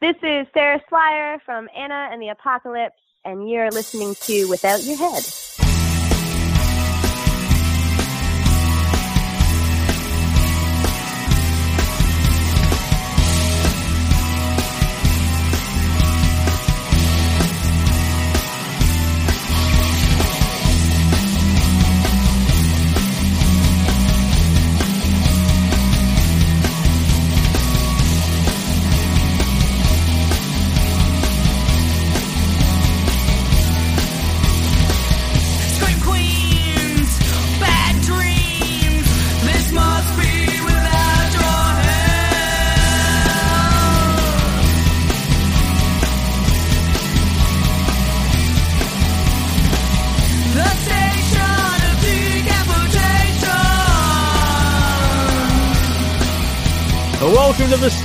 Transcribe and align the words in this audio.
This 0.00 0.14
is 0.22 0.46
Sarah 0.54 0.80
Swire 0.88 1.40
from 1.44 1.68
Anna 1.76 2.10
and 2.12 2.22
the 2.22 2.28
Apocalypse, 2.28 3.00
and 3.24 3.50
you're 3.50 3.68
listening 3.72 4.14
to 4.20 4.48
Without 4.48 4.84
Your 4.84 4.96
Head. 4.96 5.24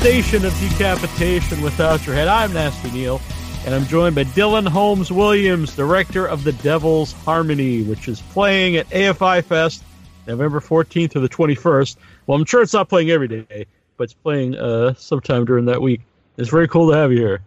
Station 0.03 0.43
of 0.43 0.53
decapitation 0.59 1.61
without 1.61 2.05
your 2.05 2.13
head. 2.13 2.27
I'm 2.27 2.51
Nasty 2.51 2.91
Neil, 2.91 3.21
and 3.65 3.73
I'm 3.73 3.85
joined 3.85 4.15
by 4.15 4.25
Dylan 4.25 4.67
Holmes 4.67 5.13
Williams, 5.13 5.73
director 5.77 6.25
of 6.27 6.43
The 6.43 6.51
Devil's 6.51 7.13
Harmony, 7.13 7.83
which 7.83 8.09
is 8.09 8.19
playing 8.19 8.75
at 8.75 8.89
AFI 8.89 9.41
Fest 9.45 9.81
November 10.27 10.59
14th 10.59 11.11
to 11.11 11.21
the 11.21 11.29
21st. 11.29 11.95
Well, 12.27 12.37
I'm 12.37 12.43
sure 12.43 12.61
it's 12.61 12.73
not 12.73 12.89
playing 12.89 13.11
every 13.11 13.29
day, 13.29 13.65
but 13.95 14.03
it's 14.03 14.13
playing 14.13 14.57
uh, 14.57 14.93
sometime 14.95 15.45
during 15.45 15.63
that 15.67 15.81
week. 15.81 16.01
It's 16.35 16.49
very 16.49 16.67
cool 16.67 16.91
to 16.91 16.97
have 16.97 17.13
you 17.13 17.19
here. 17.19 17.41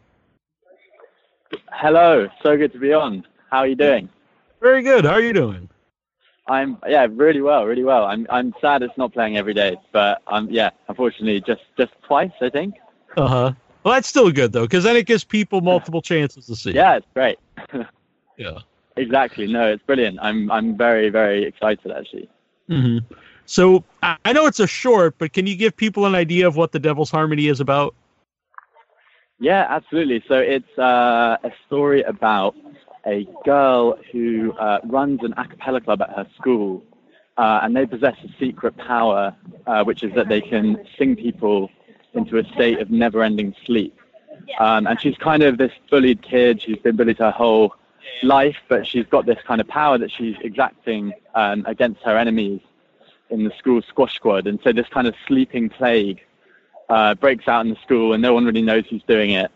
Hello, 1.73 2.27
so 2.43 2.57
good 2.57 2.73
to 2.73 2.79
be 2.79 2.95
on. 2.95 3.27
How 3.51 3.59
are 3.59 3.67
you 3.67 3.77
doing? 3.77 4.09
Very 4.63 4.81
good. 4.81 5.05
How 5.05 5.13
are 5.13 5.21
you 5.21 5.35
doing? 5.35 5.69
I'm 6.49 6.79
yeah, 6.89 7.07
really 7.11 7.41
well, 7.43 7.65
really 7.65 7.85
well. 7.85 8.05
I'm 8.05 8.27
I'm 8.31 8.55
sad 8.61 8.83
it's 8.83 8.97
not 8.97 9.13
playing 9.13 9.37
every 9.37 9.55
day, 9.55 9.77
but 9.93 10.23
um 10.27 10.49
yeah, 10.51 10.71
unfortunately 10.89 11.41
just 11.41 11.63
just 11.77 11.93
twice 12.07 12.31
I 12.41 12.51
think. 12.51 12.75
Uh 13.17 13.29
huh. 13.29 13.53
Well, 13.83 13.95
that's 13.95 14.09
still 14.09 14.31
good 14.31 14.53
though, 14.53 14.63
because 14.63 14.85
then 14.85 14.97
it 14.97 15.07
gives 15.07 15.25
people 15.25 15.61
multiple 15.61 16.03
chances 16.03 16.47
to 16.47 16.57
see. 16.57 16.73
Yeah, 16.73 16.97
it's 16.97 17.07
great. 17.15 17.39
Yeah. 18.39 18.59
exactly. 18.97 19.47
No, 19.47 19.67
it's 19.67 19.83
brilliant. 19.85 20.19
I'm 20.21 20.51
I'm 20.51 20.77
very 20.77 21.09
very 21.09 21.45
excited 21.45 21.91
actually. 21.91 22.29
hmm 22.69 22.99
So 23.47 23.83
I 24.03 24.17
I 24.25 24.33
know 24.33 24.47
it's 24.47 24.61
a 24.61 24.67
short, 24.67 25.17
but 25.19 25.33
can 25.33 25.47
you 25.47 25.57
give 25.57 25.77
people 25.77 26.05
an 26.05 26.15
idea 26.15 26.47
of 26.47 26.57
what 26.57 26.73
The 26.73 26.79
Devil's 26.79 27.11
Harmony 27.11 27.47
is 27.49 27.61
about? 27.61 27.95
Yeah, 29.39 29.67
absolutely. 29.69 30.23
So 30.29 30.39
it's 30.39 30.79
uh, 30.79 31.37
a 31.45 31.51
story 31.67 32.03
about 32.03 32.55
a 33.07 33.27
girl 33.45 33.99
who 34.13 34.53
uh, 34.53 34.81
runs 34.85 35.21
an 35.23 35.33
a 35.37 35.47
cappella 35.47 35.81
club 35.81 36.03
at 36.03 36.11
her 36.11 36.27
school, 36.37 36.83
uh, 37.37 37.61
and 37.63 37.77
they 37.77 37.87
possess 37.87 38.17
a 38.25 38.29
secret 38.39 38.77
power, 38.77 39.35
uh, 39.67 39.85
which 39.85 40.03
is 40.03 40.13
that 40.15 40.29
they 40.29 40.41
can 40.41 40.85
sing 40.99 41.17
people 41.17 41.71
into 42.15 42.39
a 42.39 42.45
state 42.55 42.81
of 42.81 42.91
never-ending 42.91 43.55
sleep. 43.65 43.99
Um, 44.59 44.87
and 44.87 45.01
she's 45.01 45.17
kind 45.19 45.43
of 45.43 45.59
this 45.59 45.73
bullied 45.91 46.23
kid. 46.23 46.63
She's 46.63 46.79
been 46.79 46.97
bullied 46.97 47.19
her 47.19 47.31
whole 47.31 47.75
life, 48.23 48.57
but 48.69 48.87
she's 48.87 49.07
got 49.07 49.27
this 49.27 49.39
kind 49.47 49.61
of 49.61 49.69
power 49.69 49.99
that 49.99 50.11
she's 50.11 50.37
exacting 50.41 51.13
um, 51.35 51.65
against 51.67 52.03
her 52.03 52.17
enemies 52.17 52.61
in 53.31 53.45
the 53.45 53.53
school 53.59 53.83
squash 53.83 54.15
squad. 54.15 54.47
And 54.47 54.59
so 54.63 54.73
this 54.73 54.89
kind 54.89 55.07
of 55.07 55.15
sleeping 55.27 55.69
plague 55.69 56.21
uh, 56.89 57.15
breaks 57.15 57.49
out 57.49 57.67
in 57.67 57.71
the 57.71 57.81
school, 57.83 58.13
and 58.13 58.23
no 58.23 58.33
one 58.33 58.45
really 58.45 58.63
knows 58.63 58.85
who's 58.89 59.03
doing 59.05 59.31
it. 59.31 59.51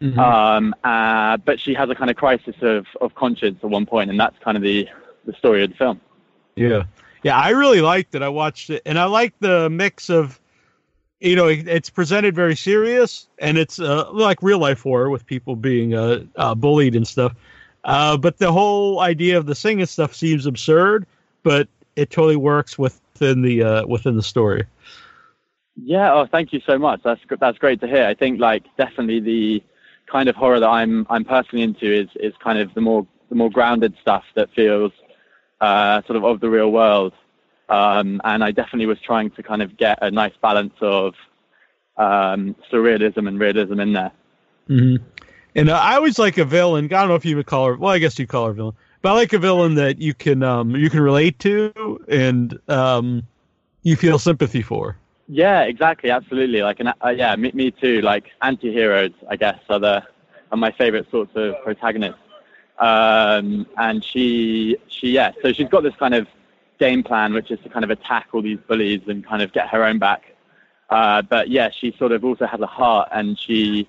Mhm. 0.00 0.16
Um, 0.16 0.74
uh, 0.84 1.36
but 1.38 1.58
she 1.58 1.74
has 1.74 1.90
a 1.90 1.94
kind 1.94 2.10
of 2.10 2.16
crisis 2.16 2.54
of, 2.62 2.86
of 3.00 3.14
conscience 3.14 3.58
at 3.62 3.70
one 3.70 3.86
point, 3.86 4.10
and 4.10 4.18
that's 4.18 4.38
kind 4.38 4.56
of 4.56 4.62
the, 4.62 4.88
the 5.24 5.32
story 5.34 5.64
of 5.64 5.70
the 5.70 5.76
film. 5.76 6.00
Yeah. 6.54 6.84
Yeah, 7.24 7.36
I 7.36 7.50
really 7.50 7.80
liked 7.80 8.14
it. 8.14 8.22
I 8.22 8.28
watched 8.28 8.70
it, 8.70 8.82
and 8.86 8.98
I 8.98 9.04
like 9.04 9.34
the 9.40 9.68
mix 9.68 10.08
of, 10.08 10.38
you 11.18 11.34
know, 11.34 11.48
it, 11.48 11.66
it's 11.66 11.90
presented 11.90 12.36
very 12.36 12.54
serious, 12.54 13.26
and 13.40 13.58
it's 13.58 13.80
uh, 13.80 14.08
like 14.12 14.40
real 14.40 14.60
life 14.60 14.82
horror 14.82 15.10
with 15.10 15.26
people 15.26 15.56
being 15.56 15.94
uh, 15.94 16.24
uh, 16.36 16.54
bullied 16.54 16.94
and 16.94 17.06
stuff. 17.06 17.34
Uh, 17.82 18.16
but 18.16 18.38
the 18.38 18.52
whole 18.52 19.00
idea 19.00 19.36
of 19.36 19.46
the 19.46 19.54
singing 19.54 19.86
stuff 19.86 20.14
seems 20.14 20.46
absurd, 20.46 21.06
but 21.42 21.66
it 21.96 22.10
totally 22.10 22.36
works 22.36 22.78
within 22.78 23.42
the 23.42 23.62
uh, 23.62 23.86
within 23.86 24.14
the 24.14 24.22
story. 24.22 24.64
Yeah. 25.74 26.12
Oh, 26.12 26.26
thank 26.26 26.52
you 26.52 26.60
so 26.66 26.78
much. 26.78 27.00
That's 27.02 27.20
that's 27.40 27.58
great 27.58 27.80
to 27.80 27.88
hear. 27.88 28.04
I 28.04 28.14
think 28.14 28.40
like 28.40 28.64
definitely 28.76 29.20
the 29.20 29.62
kind 30.10 30.28
of 30.28 30.36
horror 30.36 30.60
that 30.60 30.68
I'm 30.68 31.06
I'm 31.10 31.24
personally 31.24 31.62
into 31.62 31.92
is 31.92 32.08
is 32.16 32.34
kind 32.42 32.58
of 32.58 32.72
the 32.74 32.80
more 32.80 33.06
the 33.28 33.34
more 33.34 33.50
grounded 33.50 33.94
stuff 34.00 34.24
that 34.34 34.48
feels 34.54 34.92
uh, 35.60 36.02
sort 36.02 36.16
of 36.16 36.24
of 36.24 36.40
the 36.40 36.50
real 36.50 36.70
world. 36.70 37.12
Um, 37.68 38.20
and 38.24 38.42
I 38.42 38.50
definitely 38.50 38.86
was 38.86 38.98
trying 39.00 39.30
to 39.32 39.42
kind 39.42 39.60
of 39.60 39.76
get 39.76 39.98
a 40.00 40.10
nice 40.10 40.32
balance 40.40 40.72
of 40.80 41.14
um, 41.98 42.56
surrealism 42.72 43.28
and 43.28 43.38
realism 43.38 43.78
in 43.80 43.92
there. 43.92 44.12
hmm 44.66 44.96
And 45.54 45.68
uh, 45.68 45.78
I 45.78 45.96
always 45.96 46.18
like 46.18 46.38
a 46.38 46.44
villain. 46.44 46.86
I 46.86 46.88
don't 46.88 47.08
know 47.08 47.14
if 47.14 47.26
you 47.26 47.36
would 47.36 47.46
call 47.46 47.66
her. 47.66 47.76
Well, 47.76 47.92
I 47.92 47.98
guess 47.98 48.18
you 48.18 48.26
call 48.26 48.46
her 48.46 48.52
villain, 48.54 48.74
but 49.02 49.10
I 49.10 49.12
like 49.12 49.32
a 49.34 49.38
villain 49.38 49.74
that 49.74 49.98
you 49.98 50.14
can 50.14 50.42
um, 50.42 50.74
you 50.74 50.88
can 50.88 51.00
relate 51.00 51.38
to 51.40 52.04
and 52.08 52.58
um, 52.68 53.22
you 53.82 53.96
feel 53.96 54.18
sympathy 54.18 54.62
for. 54.62 54.96
Yeah, 55.28 55.62
exactly, 55.62 56.10
absolutely. 56.10 56.62
Like, 56.62 56.80
an, 56.80 56.88
uh, 56.88 57.10
yeah, 57.10 57.36
me, 57.36 57.52
me 57.54 57.70
too. 57.70 58.00
Like, 58.00 58.30
anti-heroes, 58.40 59.12
I 59.28 59.36
guess, 59.36 59.58
are 59.68 59.78
the 59.78 60.02
are 60.50 60.56
my 60.56 60.72
favorite 60.72 61.06
sorts 61.10 61.30
of 61.34 61.62
protagonists. 61.62 62.18
Um, 62.78 63.66
and 63.76 64.02
she, 64.02 64.78
she, 64.88 65.10
yeah. 65.10 65.32
So 65.42 65.52
she's 65.52 65.68
got 65.68 65.82
this 65.82 65.94
kind 65.96 66.14
of 66.14 66.26
game 66.78 67.02
plan, 67.02 67.34
which 67.34 67.50
is 67.50 67.60
to 67.60 67.68
kind 67.68 67.84
of 67.84 67.90
attack 67.90 68.28
all 68.32 68.40
these 68.40 68.58
bullies 68.66 69.02
and 69.06 69.26
kind 69.26 69.42
of 69.42 69.52
get 69.52 69.68
her 69.68 69.84
own 69.84 69.98
back. 69.98 70.34
Uh, 70.88 71.20
but 71.20 71.50
yeah, 71.50 71.68
she 71.70 71.94
sort 71.98 72.12
of 72.12 72.24
also 72.24 72.46
has 72.46 72.60
a 72.60 72.66
heart, 72.66 73.10
and 73.12 73.38
she 73.38 73.86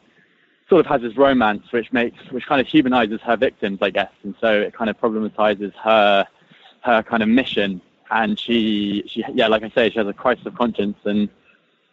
sort 0.67 0.85
of 0.85 0.91
has 0.91 1.01
this 1.01 1.15
romance, 1.15 1.71
which 1.71 1.93
makes, 1.93 2.19
which 2.31 2.45
kind 2.45 2.59
of 2.59 2.67
humanizes 2.67 3.21
her 3.21 3.37
victims, 3.37 3.79
I 3.81 3.91
guess. 3.91 4.11
And 4.23 4.35
so 4.41 4.59
it 4.59 4.73
kind 4.73 4.89
of 4.89 4.99
problematizes 4.99 5.73
her, 5.75 6.27
her 6.81 7.01
kind 7.03 7.23
of 7.23 7.29
mission 7.29 7.81
and 8.11 8.39
she 8.39 9.03
she 9.07 9.23
yeah 9.33 9.47
like 9.47 9.63
I 9.63 9.69
say 9.69 9.89
she 9.89 9.99
has 9.99 10.07
a 10.07 10.13
crisis 10.13 10.45
of 10.45 10.55
conscience 10.55 10.97
and 11.05 11.29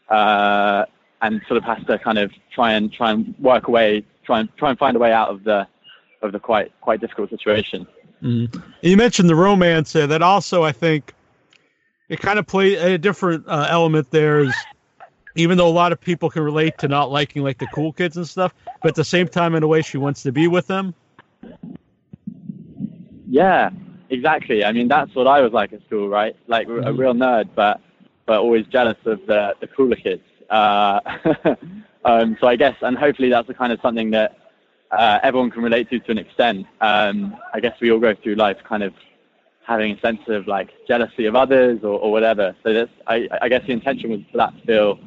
uh, 0.09 0.87
and 1.23 1.41
sort 1.49 1.59
of 1.59 1.65
has 1.65 1.85
to 1.87 1.99
kind 1.99 2.19
of 2.19 2.33
try 2.53 2.73
and 2.73 2.93
try 2.93 3.11
and 3.11 3.35
work 3.39 3.69
away 3.69 4.05
try 4.25 4.41
and 4.41 4.57
try 4.57 4.71
and 4.71 4.79
find 4.79 4.97
a 4.97 5.01
way 5.01 5.13
out 5.13 5.29
of 5.29 5.45
the 5.45 5.67
of 6.23 6.33
the 6.33 6.41
quite 6.41 6.73
quite 6.81 7.01
difficult 7.01 7.31
situation. 7.31 7.87
Mm. 8.23 8.63
You 8.83 8.97
mentioned 8.97 9.29
the 9.29 9.37
romance 9.37 9.93
there. 9.93 10.07
That 10.07 10.23
also, 10.23 10.65
I 10.65 10.73
think, 10.73 11.15
it 12.09 12.21
kind 12.21 12.39
of 12.39 12.47
play 12.47 12.75
a 12.75 12.99
different 12.99 13.47
uh, 13.47 13.67
element 13.71 14.11
there. 14.11 14.41
Is 14.41 14.55
even 15.35 15.59
though 15.59 15.69
a 15.69 15.71
lot 15.71 15.93
of 15.93 16.01
people 16.01 16.31
can 16.31 16.43
relate 16.43 16.79
to 16.79 16.89
not 16.89 17.11
liking 17.11 17.43
like 17.43 17.59
the 17.59 17.67
cool 17.69 17.93
kids 17.93 18.17
and 18.17 18.27
stuff, 18.27 18.55
but 18.83 18.89
at 18.89 18.95
the 18.95 19.05
same 19.05 19.29
time, 19.29 19.55
in 19.55 19.63
a 19.63 19.67
way, 19.67 19.83
she 19.83 19.99
wants 19.99 20.23
to 20.23 20.33
be 20.33 20.49
with 20.49 20.67
them. 20.67 20.95
Yeah, 23.29 23.71
exactly. 24.11 24.65
I 24.65 24.73
mean 24.73 24.89
that's 24.89 25.15
what 25.15 25.27
I 25.27 25.41
was 25.41 25.53
like 25.53 25.73
at 25.73 25.83
school, 25.87 26.09
right? 26.09 26.37
Like 26.47 26.67
a 26.69 26.71
Mhm. 26.71 26.99
real 26.99 27.15
nerd, 27.15 27.49
but 27.55 27.81
but 28.27 28.41
always 28.41 28.67
jealous 28.67 28.99
of 29.05 29.21
the 29.27 29.55
the 29.61 29.67
cooler 29.69 29.97
kids. 29.97 30.23
Uh, 30.51 31.01
um, 32.05 32.37
so 32.41 32.47
I 32.47 32.57
guess 32.57 32.77
and 32.83 32.97
hopefully 32.97 33.29
that's 33.31 33.49
the 33.49 33.55
kind 33.55 33.73
of 33.73 33.81
something 33.81 34.11
that 34.11 34.39
uh, 34.91 35.19
everyone 35.23 35.51
can 35.51 35.63
relate 35.63 35.91
to 35.91 35.99
to 36.01 36.11
an 36.11 36.19
extent. 36.19 36.67
Um, 36.81 37.37
I 37.53 37.61
guess 37.61 37.75
we 37.81 37.91
all 37.91 37.99
go 38.01 38.15
through 38.15 38.37
life 38.37 38.59
kind 38.69 38.83
of 38.83 38.95
having 39.67 39.93
a 39.97 40.01
sense 40.01 40.21
of 40.29 40.47
like 40.47 40.71
jealousy 40.87 41.27
of 41.27 41.35
others 41.35 41.81
or, 41.83 41.99
or 41.99 42.13
whatever. 42.13 42.55
So 42.63 42.73
that's, 42.73 42.91
I, 43.09 43.29
I 43.43 43.49
guess 43.49 43.67
the 43.67 43.73
intention 43.73 44.11
was 44.11 44.21
for 44.31 44.37
that 44.39 44.57
to 44.59 44.65
feel 44.65 44.99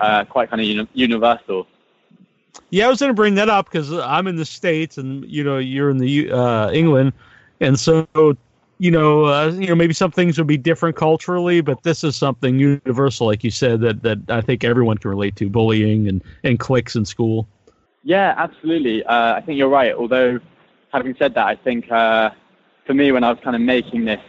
uh, 0.00 0.24
quite 0.24 0.48
kind 0.50 0.60
of 0.60 0.66
uni- 0.68 0.88
universal. 0.94 1.66
Yeah, 2.70 2.86
I 2.86 2.88
was 2.88 3.00
going 3.00 3.10
to 3.10 3.14
bring 3.14 3.34
that 3.36 3.48
up 3.48 3.66
because 3.70 3.92
I'm 3.92 4.26
in 4.26 4.36
the 4.36 4.44
states, 4.44 4.98
and 4.98 5.24
you 5.24 5.42
know 5.42 5.58
you're 5.58 5.90
in 5.90 5.98
the 5.98 6.30
uh, 6.30 6.70
England, 6.70 7.12
and 7.60 7.78
so 7.78 8.06
you 8.78 8.90
know 8.90 9.24
uh, 9.24 9.50
you 9.58 9.66
know 9.66 9.74
maybe 9.74 9.94
some 9.94 10.10
things 10.10 10.38
would 10.38 10.46
be 10.46 10.56
different 10.56 10.96
culturally, 10.96 11.60
but 11.60 11.82
this 11.82 12.04
is 12.04 12.16
something 12.16 12.58
universal, 12.58 13.26
like 13.26 13.42
you 13.44 13.50
said, 13.50 13.80
that 13.80 14.02
that 14.02 14.18
I 14.28 14.40
think 14.40 14.64
everyone 14.64 14.98
can 14.98 15.10
relate 15.10 15.36
to: 15.36 15.48
bullying 15.48 16.08
and 16.08 16.22
and 16.44 16.58
cliques 16.58 16.96
in 16.96 17.04
school. 17.04 17.48
Yeah, 18.04 18.34
absolutely. 18.36 19.04
Uh, 19.04 19.34
I 19.34 19.40
think 19.40 19.58
you're 19.58 19.68
right. 19.68 19.94
Although, 19.94 20.40
having 20.92 21.14
said 21.18 21.34
that, 21.34 21.46
I 21.46 21.56
think 21.56 21.90
uh, 21.90 22.30
for 22.86 22.94
me, 22.94 23.12
when 23.12 23.24
I 23.24 23.30
was 23.30 23.38
kind 23.42 23.56
of 23.56 23.62
making 23.62 24.04
this, 24.04 24.20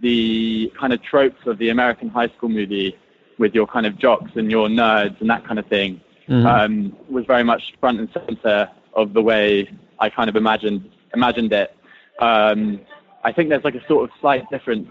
the 0.00 0.72
kind 0.78 0.92
of 0.92 1.02
tropes 1.02 1.46
of 1.46 1.58
the 1.58 1.68
American 1.68 2.08
high 2.08 2.28
school 2.28 2.48
movie 2.48 2.96
with 3.38 3.54
your 3.54 3.66
kind 3.66 3.86
of 3.86 3.98
jocks 3.98 4.32
and 4.34 4.50
your 4.50 4.68
nerds 4.68 5.20
and 5.20 5.30
that 5.30 5.44
kind 5.46 5.58
of 5.58 5.66
thing 5.66 6.00
Mhm. 6.28 6.46
um, 6.46 6.96
was 7.08 7.24
very 7.26 7.42
much 7.42 7.74
front 7.80 7.98
and 7.98 8.08
center 8.12 8.68
of 8.94 9.12
the 9.14 9.22
way 9.22 9.68
I 9.98 10.08
kind 10.08 10.28
of 10.30 10.36
imagined 10.36 10.88
imagined 11.12 11.52
it. 11.52 11.74
Um, 12.18 12.80
I 13.24 13.32
think 13.32 13.48
there's 13.50 13.64
like 13.64 13.74
a 13.74 13.86
sort 13.86 14.04
of 14.04 14.10
slight 14.20 14.48
difference 14.50 14.88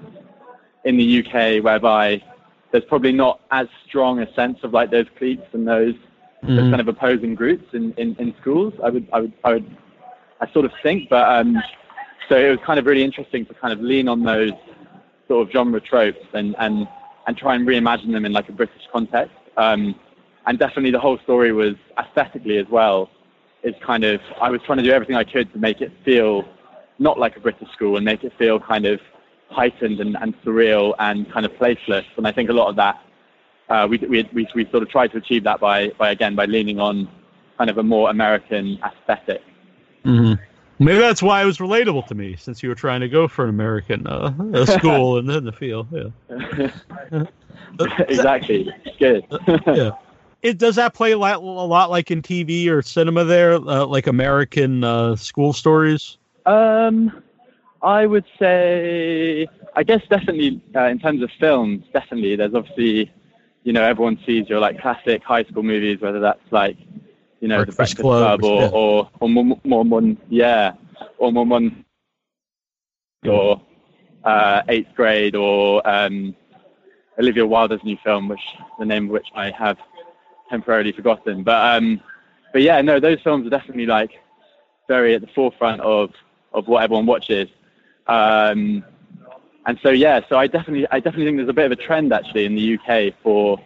in 0.86 0.98
the 0.98 1.20
UK 1.26 1.64
whereby 1.64 2.22
there's 2.72 2.86
probably 2.86 3.12
not 3.12 3.42
as 3.52 3.68
strong 3.88 4.20
a 4.20 4.34
sense 4.34 4.60
of 4.64 4.74
like 4.74 4.92
those 4.92 5.08
cliques 5.18 5.48
and 5.54 5.68
those, 5.68 5.96
those 6.44 6.60
Mhm. 6.60 6.70
kind 6.70 6.82
of 6.82 6.88
opposing 6.88 7.36
groups 7.36 7.74
in, 7.74 7.94
in, 7.98 8.16
in 8.18 8.34
schools. 8.40 8.74
I 8.84 8.90
would 8.90 9.08
I 9.12 9.20
would 9.22 9.34
I 9.44 9.54
would 9.54 9.78
I 10.40 10.50
sort 10.54 10.66
of 10.66 10.72
think, 10.82 11.10
but 11.10 11.28
um, 11.28 11.62
so 12.30 12.38
it 12.38 12.50
was 12.50 12.60
kind 12.66 12.80
of 12.80 12.86
really 12.86 13.04
interesting 13.04 13.46
to 13.48 13.54
kind 13.56 13.74
of 13.74 13.82
lean 13.82 14.08
on 14.08 14.24
those 14.24 14.52
sort 15.28 15.46
of 15.46 15.52
genre 15.52 15.82
tropes 15.82 16.26
and 16.34 16.56
and 16.60 16.88
and 17.28 17.38
try 17.38 17.56
and 17.56 17.68
reimagine 17.68 18.12
them 18.12 18.26
in 18.26 18.32
like 18.32 18.48
a 18.50 18.54
British 18.54 18.84
context. 18.92 19.36
Um, 19.58 19.96
and 20.46 20.58
definitely 20.58 20.92
the 20.92 21.00
whole 21.00 21.20
story 21.20 21.52
was 21.52 21.76
aesthetically 21.98 22.58
as 22.58 22.68
well. 22.70 23.10
Is 23.64 23.76
kind 23.82 24.04
of 24.06 24.22
I 24.42 24.50
was 24.50 24.62
trying 24.66 24.78
to 24.78 24.84
do 24.84 24.92
everything 24.92 25.16
I 25.16 25.26
could 25.26 25.52
to 25.54 25.60
make 25.60 25.82
it 25.82 25.92
feel 26.06 26.46
not 27.00 27.18
like 27.18 27.36
a 27.38 27.40
British 27.40 27.72
school 27.72 27.96
and 27.96 28.06
make 28.06 28.24
it 28.24 28.34
feel 28.38 28.60
kind 28.60 28.86
of 28.86 29.00
heightened 29.50 30.00
and, 30.00 30.16
and 30.22 30.36
surreal 30.44 30.94
and 31.00 31.32
kind 31.32 31.46
of 31.46 31.52
placeless. 31.54 32.06
And 32.18 32.28
I 32.28 32.32
think 32.32 32.50
a 32.50 32.54
lot 32.54 32.70
of 32.70 32.76
that 32.76 33.02
uh, 33.70 33.88
we, 33.90 33.98
we 33.98 34.30
we 34.34 34.48
we 34.56 34.66
sort 34.72 34.84
of 34.84 34.90
tried 34.90 35.12
to 35.12 35.18
achieve 35.18 35.44
that 35.44 35.60
by 35.60 35.90
by 35.98 36.12
again 36.12 36.36
by 36.36 36.46
leaning 36.46 36.80
on 36.80 37.08
kind 37.58 37.70
of 37.70 37.78
a 37.78 37.84
more 37.84 38.10
American 38.10 38.80
aesthetic. 38.84 39.42
Mhm. 40.06 40.40
Maybe 40.82 40.98
that's 40.98 41.22
why 41.22 41.42
it 41.42 41.46
was 41.46 41.58
relatable 41.58 42.08
to 42.08 42.16
me, 42.16 42.38
since 42.38 42.64
you 42.64 42.70
were 42.70 42.76
trying 42.76 43.02
to 43.02 43.10
go 43.10 43.28
for 43.28 43.44
an 43.44 43.50
American 43.50 44.08
uh, 44.08 44.66
school 44.78 45.18
in, 45.18 45.30
in 45.30 45.44
the 45.44 45.52
field. 45.52 45.88
Yeah. 45.92 47.26
exactly. 48.08 48.74
Good. 48.98 49.26
yeah. 49.68 49.92
It 50.42 50.58
does 50.58 50.78
that 50.78 50.94
play 50.94 51.12
a 51.12 51.18
lot, 51.18 51.36
a 51.36 51.40
lot 51.40 51.90
like 51.90 52.12
in 52.12 52.22
TV 52.22 52.70
or 52.70 52.82
cinema 52.82 53.26
there, 53.26 53.56
uh, 53.56 53.86
like 53.86 54.08
American 54.08 54.86
uh, 54.86 55.18
school 55.18 55.52
stories. 55.52 56.18
Um, 56.46 57.24
I 57.82 58.06
would 58.06 58.26
say, 58.38 59.48
I 59.76 59.84
guess 59.84 60.02
definitely 60.10 60.62
uh, 60.76 60.86
in 60.86 61.00
terms 61.00 61.22
of 61.22 61.30
films, 61.40 61.86
definitely. 61.94 62.36
There's 62.36 62.54
obviously, 62.54 63.12
you 63.64 63.74
know, 63.74 63.84
everyone 63.84 64.20
sees 64.26 64.50
your 64.50 64.60
like 64.60 64.82
classic 64.82 65.24
high 65.24 65.44
school 65.46 65.64
movies, 65.64 66.02
whether 66.02 66.20
that's 66.20 66.52
like, 66.52 66.78
you 67.40 67.48
know, 67.48 67.64
Breakfast 67.64 67.98
The 67.98 68.04
Breakfast 68.04 68.42
Club, 68.42 68.42
Club, 68.42 68.52
or, 68.52 68.62
yeah. 68.62 68.70
or 68.70 69.10
or 69.22 69.30
more, 69.30 69.60
more 69.64 69.86
mon, 69.86 70.18
yeah, 70.30 70.74
or 71.18 71.32
more 71.32 71.46
mon, 71.46 71.86
or 73.26 73.62
uh, 74.26 74.62
Eighth 74.68 74.94
Grade, 74.96 75.36
or 75.36 75.88
um, 75.90 76.36
Olivia 77.18 77.46
Wilde's 77.46 77.84
new 77.84 77.98
film, 78.04 78.28
which 78.28 78.42
the 78.78 78.86
name 78.86 79.06
of 79.06 79.12
which 79.12 79.28
I 79.36 79.52
have 79.52 79.78
temporarily 80.50 80.92
forgotten. 80.92 81.44
But 81.44 81.78
um, 81.78 82.02
but 82.52 82.62
yeah, 82.62 82.82
no, 82.82 83.00
those 83.00 83.22
films 83.22 83.48
are 83.48 83.50
definitely 83.50 83.86
like 83.86 84.12
very 84.90 85.16
at 85.16 85.22
the 85.22 85.28
forefront 85.28 85.80
of 85.82 86.10
of 86.54 86.68
what 86.68 86.84
everyone 86.84 87.06
watches. 87.06 87.50
Um, 88.08 88.84
and 89.66 89.80
so 89.84 89.90
yeah, 89.90 90.22
so 90.30 90.38
I 90.38 90.48
definitely 90.48 90.88
I 90.90 91.00
definitely 91.00 91.26
think 91.26 91.38
there's 91.38 91.50
a 91.50 91.54
bit 91.54 91.66
of 91.66 91.72
a 91.72 91.76
trend 91.76 92.12
actually 92.14 92.46
in 92.46 92.56
the 92.56 92.78
UK 92.78 93.14
for 93.22 93.60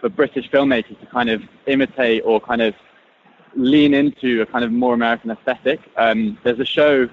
for 0.00 0.08
British 0.08 0.50
filmmakers 0.50 0.98
to 1.00 1.06
kind 1.06 1.28
of 1.28 1.42
imitate 1.66 2.22
or 2.24 2.40
kind 2.40 2.62
of 2.62 2.74
lean 3.56 3.94
into 3.94 4.42
a 4.42 4.46
kind 4.46 4.64
of 4.64 4.70
more 4.70 4.94
American 4.94 5.30
aesthetic. 5.30 5.80
Um, 5.96 6.38
there's 6.44 6.60
a 6.60 6.64
show 6.64 7.08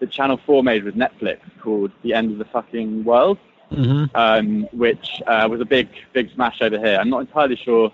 that 0.00 0.10
Channel 0.10 0.40
4 0.44 0.64
made 0.64 0.82
with 0.82 0.96
Netflix 0.96 1.40
called 1.60 1.92
The 2.02 2.14
End 2.14 2.32
of 2.32 2.38
the 2.38 2.44
Fucking 2.46 3.04
World 3.04 3.38
Mm-hmm. 3.74 4.14
um, 4.14 4.68
which 4.72 5.22
uh, 5.26 5.48
was 5.50 5.60
a 5.60 5.64
big, 5.64 5.88
big 6.12 6.32
smash 6.32 6.60
over 6.62 6.78
here. 6.78 6.96
I'm 7.00 7.10
not 7.10 7.20
entirely 7.20 7.56
sure 7.56 7.92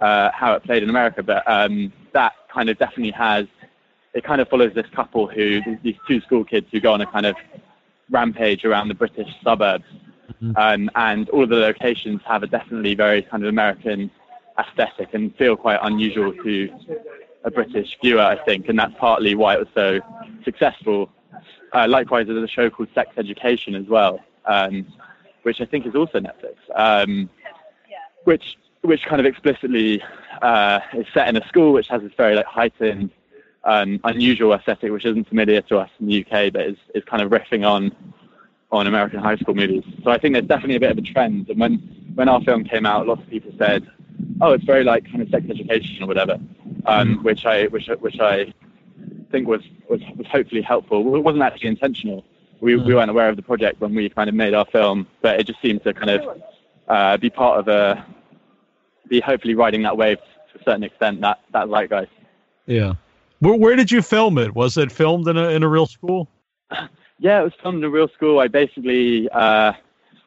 uh, 0.00 0.30
how 0.32 0.54
it 0.54 0.62
played 0.62 0.82
in 0.82 0.90
America, 0.90 1.22
but 1.22 1.42
um, 1.50 1.92
that 2.12 2.34
kind 2.48 2.68
of 2.68 2.78
definitely 2.78 3.12
has. 3.12 3.46
It 4.14 4.24
kind 4.24 4.40
of 4.40 4.48
follows 4.48 4.72
this 4.74 4.86
couple 4.94 5.26
who, 5.26 5.60
these 5.82 5.96
two 6.06 6.20
school 6.20 6.44
kids 6.44 6.66
who 6.70 6.80
go 6.80 6.92
on 6.92 7.00
a 7.00 7.06
kind 7.06 7.26
of 7.26 7.36
rampage 8.10 8.64
around 8.64 8.88
the 8.88 8.94
British 8.94 9.28
suburbs, 9.42 9.84
Mhm. 10.42 10.56
um, 10.58 10.90
and 10.96 11.28
all 11.30 11.42
of 11.44 11.48
the 11.48 11.56
locations 11.56 12.20
have 12.26 12.42
a 12.42 12.46
definitely 12.46 12.94
very 12.94 13.22
kind 13.22 13.42
of 13.42 13.48
American 13.48 14.10
aesthetic 14.58 15.14
and 15.14 15.34
feel 15.36 15.56
quite 15.56 15.78
unusual 15.82 16.32
to 16.32 16.70
a 17.44 17.50
British 17.50 17.96
viewer, 18.02 18.20
I 18.22 18.36
think, 18.36 18.68
and 18.68 18.78
that's 18.78 18.94
partly 18.98 19.34
why 19.34 19.54
it 19.54 19.60
was 19.60 19.68
so 19.74 20.00
successful. 20.44 21.10
Uh, 21.72 21.86
likewise, 21.88 22.26
there's 22.26 22.42
a 22.42 22.46
show 22.46 22.68
called 22.70 22.88
Sex 22.94 23.10
Education 23.16 23.74
as 23.74 23.86
well, 23.86 24.20
um, 24.46 24.86
which 25.42 25.60
I 25.60 25.64
think 25.64 25.86
is 25.86 25.94
also 25.94 26.20
Netflix, 26.20 26.56
um, 26.74 27.30
which 28.24 28.58
which 28.82 29.02
kind 29.04 29.20
of 29.20 29.26
explicitly 29.26 30.02
uh, 30.42 30.80
is 30.92 31.06
set 31.14 31.28
in 31.28 31.36
a 31.36 31.46
school 31.46 31.72
which 31.72 31.86
has 31.86 32.02
this 32.02 32.12
very 32.16 32.34
like 32.34 32.46
heightened, 32.46 33.10
um, 33.64 34.00
unusual 34.04 34.52
aesthetic, 34.52 34.90
which 34.90 35.04
isn't 35.04 35.28
familiar 35.28 35.62
to 35.62 35.78
us 35.78 35.90
in 36.00 36.06
the 36.06 36.24
UK, 36.24 36.52
but 36.52 36.62
is, 36.62 36.76
is 36.94 37.04
kind 37.04 37.22
of 37.22 37.30
riffing 37.30 37.66
on 37.66 37.94
on 38.70 38.86
American 38.86 39.20
high 39.20 39.36
school 39.36 39.54
movies. 39.54 39.84
So 40.02 40.10
I 40.10 40.18
think 40.18 40.34
there's 40.34 40.46
definitely 40.46 40.76
a 40.76 40.80
bit 40.80 40.90
of 40.90 40.98
a 40.98 41.02
trend. 41.02 41.48
And 41.50 41.60
when 41.60 41.74
when 42.14 42.28
our 42.28 42.40
film 42.42 42.64
came 42.64 42.86
out, 42.86 43.06
lots 43.06 43.22
of 43.22 43.28
people 43.28 43.52
said, 43.58 43.86
"Oh, 44.40 44.52
it's 44.52 44.64
very 44.64 44.82
like 44.82 45.04
kind 45.04 45.22
of 45.22 45.28
sex 45.28 45.44
education 45.48 46.02
or 46.02 46.06
whatever," 46.06 46.38
um, 46.86 47.22
which 47.22 47.44
I 47.44 47.66
which 47.66 47.88
which 48.00 48.18
I 48.20 48.52
think 49.30 49.46
was, 49.46 49.62
was 49.88 50.00
was 50.16 50.26
hopefully 50.26 50.62
helpful. 50.62 51.14
It 51.14 51.20
wasn't 51.20 51.42
actually 51.42 51.68
intentional. 51.68 52.24
We 52.60 52.76
we 52.76 52.94
weren't 52.94 53.10
aware 53.10 53.28
of 53.28 53.36
the 53.36 53.42
project 53.42 53.80
when 53.80 53.94
we 53.94 54.08
kind 54.08 54.28
of 54.28 54.34
made 54.34 54.54
our 54.54 54.66
film, 54.66 55.06
but 55.20 55.38
it 55.38 55.46
just 55.46 55.60
seemed 55.60 55.82
to 55.84 55.92
kind 55.92 56.10
of 56.10 56.42
uh, 56.88 57.16
be 57.18 57.30
part 57.30 57.58
of 57.58 57.68
a 57.68 58.04
be 59.08 59.20
hopefully 59.20 59.54
riding 59.54 59.82
that 59.82 59.96
wave 59.96 60.18
to 60.52 60.60
a 60.60 60.64
certain 60.64 60.82
extent. 60.82 61.20
That 61.20 61.40
that 61.52 61.68
zeitgeist. 61.68 62.08
Yeah. 62.66 62.94
Where, 63.42 63.54
where 63.54 63.74
did 63.74 63.90
you 63.90 64.02
film 64.02 64.38
it? 64.38 64.54
Was 64.54 64.76
it 64.76 64.92
filmed 64.92 65.26
in 65.26 65.36
a 65.36 65.48
in 65.48 65.64
a 65.64 65.68
real 65.68 65.86
school? 65.86 66.28
Yeah, 67.18 67.40
it 67.40 67.44
was 67.44 67.52
filmed 67.62 67.78
in 67.78 67.84
a 67.84 67.90
real 67.90 68.08
school. 68.08 68.40
I 68.40 68.48
basically 68.48 69.28
uh, 69.30 69.72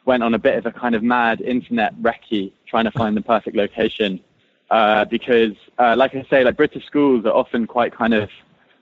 went 0.06 0.24
on 0.24 0.34
a 0.34 0.40
bit 0.40 0.58
of 0.58 0.66
a 0.66 0.72
kind 0.72 0.96
of 0.96 1.04
mad 1.04 1.42
internet 1.42 1.94
recce 2.02 2.54
trying 2.66 2.86
to 2.86 2.92
find 2.92 3.18
the 3.18 3.22
perfect 3.22 3.56
location 3.56 4.22
uh, 4.70 5.04
because, 5.04 5.56
uh, 5.78 5.96
like 5.98 6.16
I 6.16 6.26
say, 6.30 6.44
like 6.46 6.56
British 6.56 6.86
schools 6.86 7.26
are 7.26 7.34
often 7.34 7.68
quite 7.68 7.94
kind 7.94 8.14
of 8.14 8.30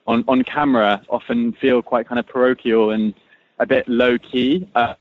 on 0.07 0.23
on 0.27 0.43
camera, 0.43 1.01
often 1.09 1.53
feel 1.53 1.81
quite 1.81 2.07
kind 2.07 2.19
of 2.19 2.27
parochial 2.27 2.91
and 2.91 3.13
a 3.59 3.67
bit 3.67 3.87
low 3.87 4.17
key. 4.17 4.67
Uh, 4.73 4.95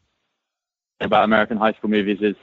about 1.00 1.24
American 1.24 1.56
high 1.56 1.72
school 1.72 1.90
movies 1.90 2.18
is, 2.20 2.36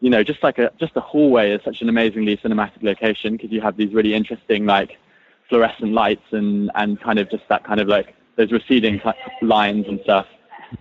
you 0.00 0.08
know, 0.08 0.22
just 0.22 0.42
like 0.42 0.58
a 0.58 0.70
just 0.80 0.96
a 0.96 1.00
hallway 1.00 1.52
is 1.52 1.60
such 1.62 1.82
an 1.82 1.90
amazingly 1.90 2.38
cinematic 2.38 2.82
location 2.82 3.36
because 3.36 3.52
you 3.52 3.60
have 3.60 3.76
these 3.76 3.92
really 3.92 4.14
interesting 4.14 4.64
like 4.64 4.98
fluorescent 5.52 5.92
lights 5.92 6.24
and 6.30 6.70
and 6.76 6.98
kind 6.98 7.18
of 7.18 7.30
just 7.30 7.46
that 7.50 7.62
kind 7.62 7.78
of 7.78 7.86
like 7.86 8.14
those 8.36 8.50
receding 8.50 9.02
lines 9.42 9.84
and 9.86 10.00
stuff. 10.02 10.26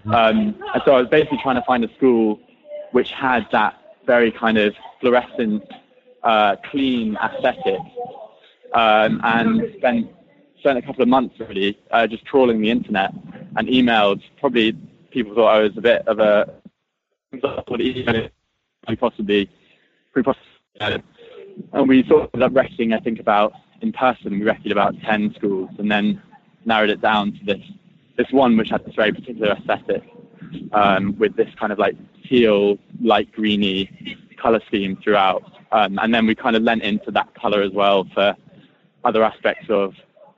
Um, 0.05 0.55
and 0.73 0.81
so 0.85 0.95
I 0.95 1.01
was 1.01 1.09
basically 1.09 1.39
trying 1.43 1.57
to 1.57 1.65
find 1.67 1.83
a 1.83 1.93
school 1.95 2.39
which 2.93 3.11
had 3.11 3.45
that 3.51 3.73
very 4.05 4.31
kind 4.31 4.57
of 4.57 4.73
fluorescent, 5.01 5.61
uh, 6.23 6.55
clean 6.71 7.17
aesthetic, 7.17 7.81
um, 8.73 9.19
and 9.25 9.73
spent 9.77 10.09
spent 10.59 10.77
a 10.77 10.81
couple 10.81 11.01
of 11.01 11.09
months 11.09 11.37
really 11.41 11.77
uh, 11.91 12.07
just 12.07 12.23
trawling 12.23 12.61
the 12.61 12.69
internet 12.69 13.11
and 13.57 13.67
emailed. 13.67 14.21
Probably 14.39 14.71
people 15.09 15.35
thought 15.35 15.53
I 15.53 15.59
was 15.59 15.75
a 15.75 15.81
bit 15.81 16.07
of 16.07 16.19
a 16.19 16.49
possibly, 18.97 19.49
possibly. 20.13 21.03
And 21.73 21.89
we 21.89 22.03
sort 22.07 22.23
of 22.23 22.29
ended 22.33 22.47
up 22.47 22.55
wrecking, 22.55 22.93
I 22.93 22.99
think, 22.99 23.19
about 23.19 23.51
in 23.81 23.91
person. 23.91 24.39
We 24.39 24.43
wrecked 24.43 24.69
about 24.71 24.99
ten 25.01 25.33
schools, 25.35 25.69
and 25.77 25.91
then 25.91 26.21
narrowed 26.65 26.89
it 26.89 27.01
down 27.01 27.33
to 27.33 27.45
this 27.45 27.61
this 28.17 28.31
one 28.31 28.57
which 28.57 28.69
had 28.69 28.85
this 28.85 28.95
very 28.95 29.11
particular 29.11 29.53
aesthetic 29.53 30.03
um, 30.73 31.17
with 31.17 31.35
this 31.35 31.49
kind 31.59 31.71
of 31.71 31.79
like 31.79 31.95
teal, 32.27 32.77
light 33.01 33.31
greeny 33.31 33.89
color 34.37 34.61
scheme 34.67 34.97
throughout. 35.03 35.43
Um, 35.71 35.97
and 35.99 36.13
then 36.13 36.25
we 36.25 36.35
kind 36.35 36.55
of 36.55 36.63
lent 36.63 36.83
into 36.83 37.11
that 37.11 37.33
color 37.35 37.61
as 37.61 37.71
well 37.71 38.05
for 38.13 38.35
other 39.03 39.23
aspects 39.23 39.67
of 39.69 39.95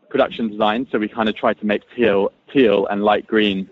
production 0.09 0.49
design. 0.49 0.87
So 0.91 0.99
we 0.99 1.07
kind 1.07 1.27
of 1.27 1.35
tried 1.35 1.59
to 1.59 1.65
make 1.65 1.81
teal, 1.95 2.31
teal 2.51 2.85
and 2.87 3.03
light 3.03 3.25
green 3.27 3.69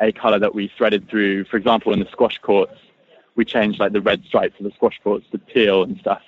a 0.00 0.12
color 0.12 0.38
that 0.38 0.54
we 0.54 0.72
threaded 0.76 1.08
through. 1.08 1.44
For 1.44 1.56
example, 1.56 1.92
in 1.92 2.00
the 2.00 2.08
squash 2.10 2.38
courts, 2.38 2.78
we 3.34 3.44
changed 3.44 3.78
like 3.78 3.92
the 3.92 4.00
red 4.00 4.24
stripes 4.24 4.58
of 4.58 4.64
the 4.64 4.72
squash 4.72 4.98
courts 5.04 5.26
to 5.32 5.38
teal 5.52 5.82
and 5.82 5.98
stuff, 5.98 6.22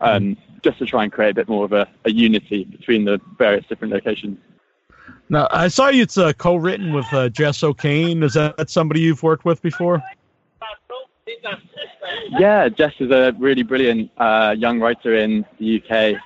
um, 0.00 0.36
just 0.62 0.78
to 0.78 0.86
try 0.86 1.04
and 1.04 1.12
create 1.12 1.30
a 1.30 1.34
bit 1.34 1.48
more 1.48 1.64
of 1.64 1.72
a, 1.72 1.88
a 2.04 2.10
unity 2.10 2.64
between 2.64 3.04
the 3.04 3.20
various 3.38 3.64
different 3.66 3.92
locations. 3.92 4.38
Now 5.28 5.48
I 5.50 5.68
saw 5.68 5.88
you. 5.88 6.02
It's 6.02 6.18
uh, 6.18 6.32
co-written 6.32 6.92
with 6.92 7.06
uh, 7.12 7.28
Jess 7.28 7.62
O'Kane. 7.62 8.22
Is 8.22 8.34
that 8.34 8.68
somebody 8.70 9.00
you've 9.00 9.22
worked 9.22 9.44
with 9.44 9.62
before? 9.62 10.02
Yeah, 12.38 12.68
Jess 12.68 12.94
is 12.98 13.10
a 13.10 13.34
really 13.38 13.62
brilliant 13.62 14.10
uh, 14.16 14.54
young 14.58 14.80
writer 14.80 15.14
in 15.16 15.44
the 15.58 15.82
UK. 15.82 16.20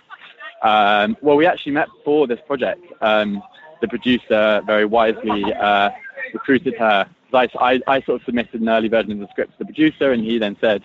Um, 0.63 1.17
well, 1.21 1.37
we 1.37 1.47
actually 1.47 1.73
met 1.73 1.89
for 2.05 2.27
this 2.27 2.41
project. 2.47 2.83
Um, 3.01 3.43
the 3.81 3.89
producer 3.89 4.63
very 4.67 4.87
wisely 4.87 5.53
uh, 5.53 5.91
recruited 6.33 6.75
her. 6.79 7.09
I, 7.33 7.81
I 7.87 8.01
sort 8.03 8.21
of 8.21 8.25
submitted 8.25 8.61
an 8.61 8.69
early 8.69 8.89
version 8.89 9.13
of 9.13 9.19
the 9.19 9.29
script 9.29 9.53
to 9.53 9.59
the 9.59 9.65
producer, 9.65 10.13
and 10.13 10.25
he 10.25 10.39
then 10.39 10.57
said, 10.61 10.85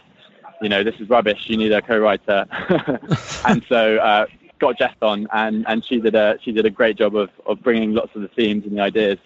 you 0.62 0.70
know, 0.70 0.84
this 0.84 0.96
is 1.00 1.10
rubbish. 1.10 1.46
You 1.48 1.58
need 1.58 1.72
a 1.72 1.82
co-writer. 1.82 2.46
and 3.46 3.64
so 3.70 3.98
uh, 3.98 4.26
got 4.60 4.78
Jess 4.78 4.96
on, 5.02 5.28
and, 5.34 5.66
and 5.68 5.84
she 5.86 6.00
did 6.00 6.16
a 6.16 6.38
she 6.42 6.52
did 6.52 6.66
a 6.66 6.70
great 6.70 6.98
job 6.98 7.16
of, 7.16 7.30
of 7.46 7.62
bringing 7.62 7.94
lots 7.94 8.16
of 8.16 8.22
the 8.22 8.28
themes 8.30 8.66
and 8.66 8.78
the 8.78 8.82
ideas 8.82 9.18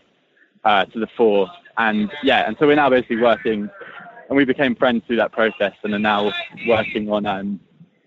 uh, 0.63 0.86
to 0.86 1.00
the 1.00 1.08
fore. 1.18 1.50
And 1.78 2.12
yeah, 2.24 2.48
and 2.48 2.56
so 2.60 2.68
we're 2.68 2.75
now 2.75 2.90
basically 2.90 3.18
working, 3.18 3.70
and 4.30 4.38
we 4.38 4.46
became 4.46 4.75
friends 4.75 5.04
through 5.08 5.18
that 5.18 5.32
process, 5.32 5.74
and 5.84 5.94
are 5.94 6.00
now 6.00 6.32
working 6.68 7.12
on 7.12 7.25
um, 7.25 7.60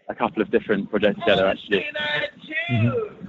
a 0.08 0.14
couple 0.14 0.40
of 0.40 0.50
different 0.50 0.88
projects 0.88 1.18
together. 1.20 1.46
Actually, 1.46 1.86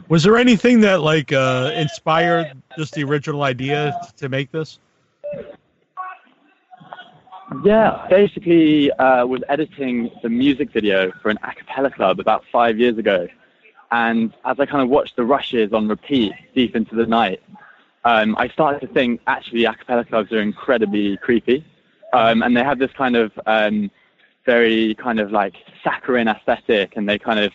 Was 0.08 0.24
there 0.24 0.38
anything 0.38 0.80
that 0.82 1.01
like 1.01 1.34
uh, 1.34 1.72
inspired 1.75 2.51
just 2.77 2.94
the 2.94 3.04
original 3.04 3.44
idea 3.44 4.00
to 4.18 4.30
make 4.30 4.51
this? 4.51 4.80
Yeah, 7.63 8.06
basically 8.10 8.92
uh, 8.92 9.25
was 9.25 9.42
editing 9.48 10.12
the 10.22 10.30
music 10.30 10.70
video 10.72 11.12
for 11.22 11.30
an 11.30 11.39
a 11.44 11.54
cappella 11.54 11.89
club 11.89 12.20
about 12.20 12.44
five 12.51 12.77
years 12.77 12.98
ago. 12.98 13.27
And 13.89 14.34
as 14.44 14.60
I 14.60 14.66
kind 14.66 14.82
of 14.82 14.89
watched 14.89 15.16
the 15.16 15.24
rushes 15.24 15.72
on 15.72 15.88
repeat 15.88 16.34
deep 16.54 16.75
into 16.75 16.96
the 16.96 17.06
night, 17.06 17.42
um, 18.04 18.36
I 18.38 18.50
started 18.50 18.86
to 18.86 18.94
think 18.94 19.22
actually 19.27 19.63
a 19.63 19.74
cappella 19.74 20.04
clubs 20.04 20.32
are 20.34 20.42
incredibly 20.42 21.16
creepy. 21.18 21.66
Um, 22.12 22.44
and 22.44 22.56
they 22.56 22.63
have 22.63 22.80
this 22.80 22.92
kind 22.92 23.16
of 23.16 23.32
um, 23.46 23.92
very 24.46 24.96
kind 24.96 25.20
of 25.20 25.32
like 25.32 25.56
saccharine 25.84 26.27
aesthetic 26.27 26.98
and 26.98 27.08
they 27.08 27.18
kind 27.18 27.39
of 27.39 27.54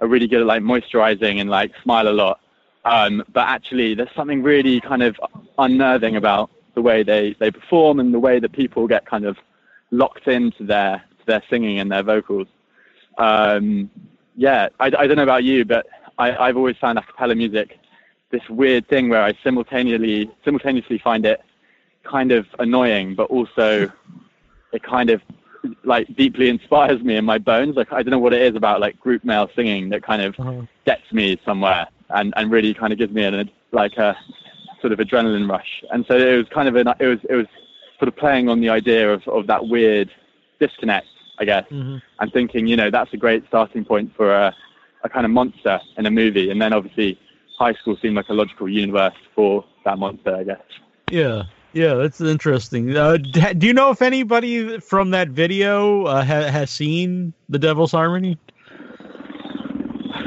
are 0.00 0.06
really 0.06 0.26
good 0.26 0.40
at 0.40 0.46
like 0.46 0.62
moisturizing 0.62 1.40
and 1.40 1.50
like 1.50 1.72
smile 1.82 2.08
a 2.08 2.12
lot. 2.12 2.40
Um, 2.86 3.22
but 3.32 3.46
actually 3.46 3.94
there's 3.94 4.14
something 4.16 4.42
really 4.42 4.80
kind 4.80 5.02
of 5.02 5.20
unnerving 5.58 6.16
about 6.16 6.50
the 6.74 6.82
way 6.82 7.02
they, 7.02 7.34
they 7.38 7.50
perform 7.50 8.00
and 8.00 8.12
the 8.12 8.18
way 8.18 8.38
that 8.38 8.52
people 8.52 8.86
get 8.86 9.06
kind 9.06 9.24
of 9.24 9.36
locked 9.90 10.26
into 10.28 10.64
their 10.64 11.02
to 11.20 11.26
their 11.26 11.42
singing 11.48 11.78
and 11.78 11.90
their 11.90 12.02
vocals. 12.02 12.48
Um, 13.18 13.90
yeah, 14.36 14.68
I, 14.80 14.86
I 14.86 15.06
don't 15.06 15.16
know 15.16 15.22
about 15.22 15.44
you, 15.44 15.64
but 15.64 15.86
I, 16.18 16.34
I've 16.36 16.56
always 16.56 16.76
found 16.78 16.98
a 16.98 17.02
cappella 17.02 17.34
music 17.34 17.78
this 18.30 18.42
weird 18.48 18.88
thing 18.88 19.08
where 19.08 19.22
I 19.22 19.32
simultaneously 19.44 20.30
simultaneously 20.44 20.98
find 20.98 21.24
it 21.24 21.40
kind 22.02 22.32
of 22.32 22.46
annoying, 22.58 23.14
but 23.14 23.30
also 23.30 23.90
it 24.72 24.82
kind 24.82 25.10
of 25.10 25.22
like 25.84 26.14
deeply 26.16 26.48
inspires 26.48 27.00
me 27.02 27.16
in 27.16 27.24
my 27.24 27.38
bones. 27.38 27.76
Like 27.76 27.92
I 27.92 28.02
don't 28.02 28.10
know 28.10 28.18
what 28.18 28.34
it 28.34 28.42
is 28.42 28.56
about 28.56 28.80
like 28.80 28.98
group 28.98 29.24
male 29.24 29.48
singing 29.54 29.88
that 29.90 30.02
kind 30.02 30.20
of 30.20 30.34
Uh-huh. 30.38 30.62
gets 30.84 31.10
me 31.12 31.38
somewhere 31.44 31.86
and, 32.10 32.34
and 32.36 32.50
really 32.50 32.74
kind 32.74 32.92
of 32.92 32.98
gives 32.98 33.12
me 33.12 33.22
an 33.24 33.50
like 33.72 33.96
a 33.96 34.16
sort 34.84 34.92
of 34.92 34.98
adrenaline 34.98 35.48
rush. 35.48 35.82
And 35.90 36.04
so 36.06 36.14
it 36.14 36.36
was 36.36 36.46
kind 36.52 36.68
of 36.68 36.76
an 36.76 36.88
it 37.00 37.06
was 37.06 37.20
it 37.30 37.36
was 37.36 37.46
sort 37.98 38.08
of 38.08 38.16
playing 38.16 38.50
on 38.50 38.60
the 38.60 38.68
idea 38.68 39.10
of, 39.14 39.26
of 39.28 39.46
that 39.46 39.66
weird 39.66 40.10
disconnect, 40.60 41.06
I 41.38 41.44
guess, 41.46 41.64
Mhm. 41.70 42.02
and 42.20 42.32
thinking 42.32 42.66
you 42.66 42.76
know 42.76 42.90
that's 42.90 43.12
a 43.14 43.16
great 43.16 43.42
starting 43.48 43.84
point 43.84 44.14
for 44.14 44.28
a, 44.34 44.54
a 45.04 45.08
kind 45.08 45.24
of 45.24 45.32
monster 45.32 45.80
in 45.96 46.04
a 46.04 46.10
movie. 46.10 46.50
And 46.50 46.60
then 46.60 46.74
obviously 46.74 47.18
high 47.58 47.72
school 47.80 47.96
seemed 48.02 48.16
like 48.16 48.28
a 48.28 48.34
logical 48.34 48.68
universe 48.68 49.14
for 49.34 49.64
that 49.86 49.98
monster, 49.98 50.36
I 50.36 50.44
guess. 50.44 50.60
Yeah, 51.10 51.44
yeah, 51.72 51.94
that's 51.94 52.20
interesting. 52.20 52.94
Uh, 52.96 53.16
do 53.16 53.66
you 53.66 53.72
know 53.72 53.90
if 53.90 54.02
anybody 54.02 54.78
from 54.80 55.10
that 55.12 55.28
video 55.28 56.04
uh, 56.04 56.22
ha- 56.24 56.50
has 56.50 56.70
seen 56.70 57.32
the 57.48 57.58
Devil's 57.58 57.92
Harmony? 57.92 58.36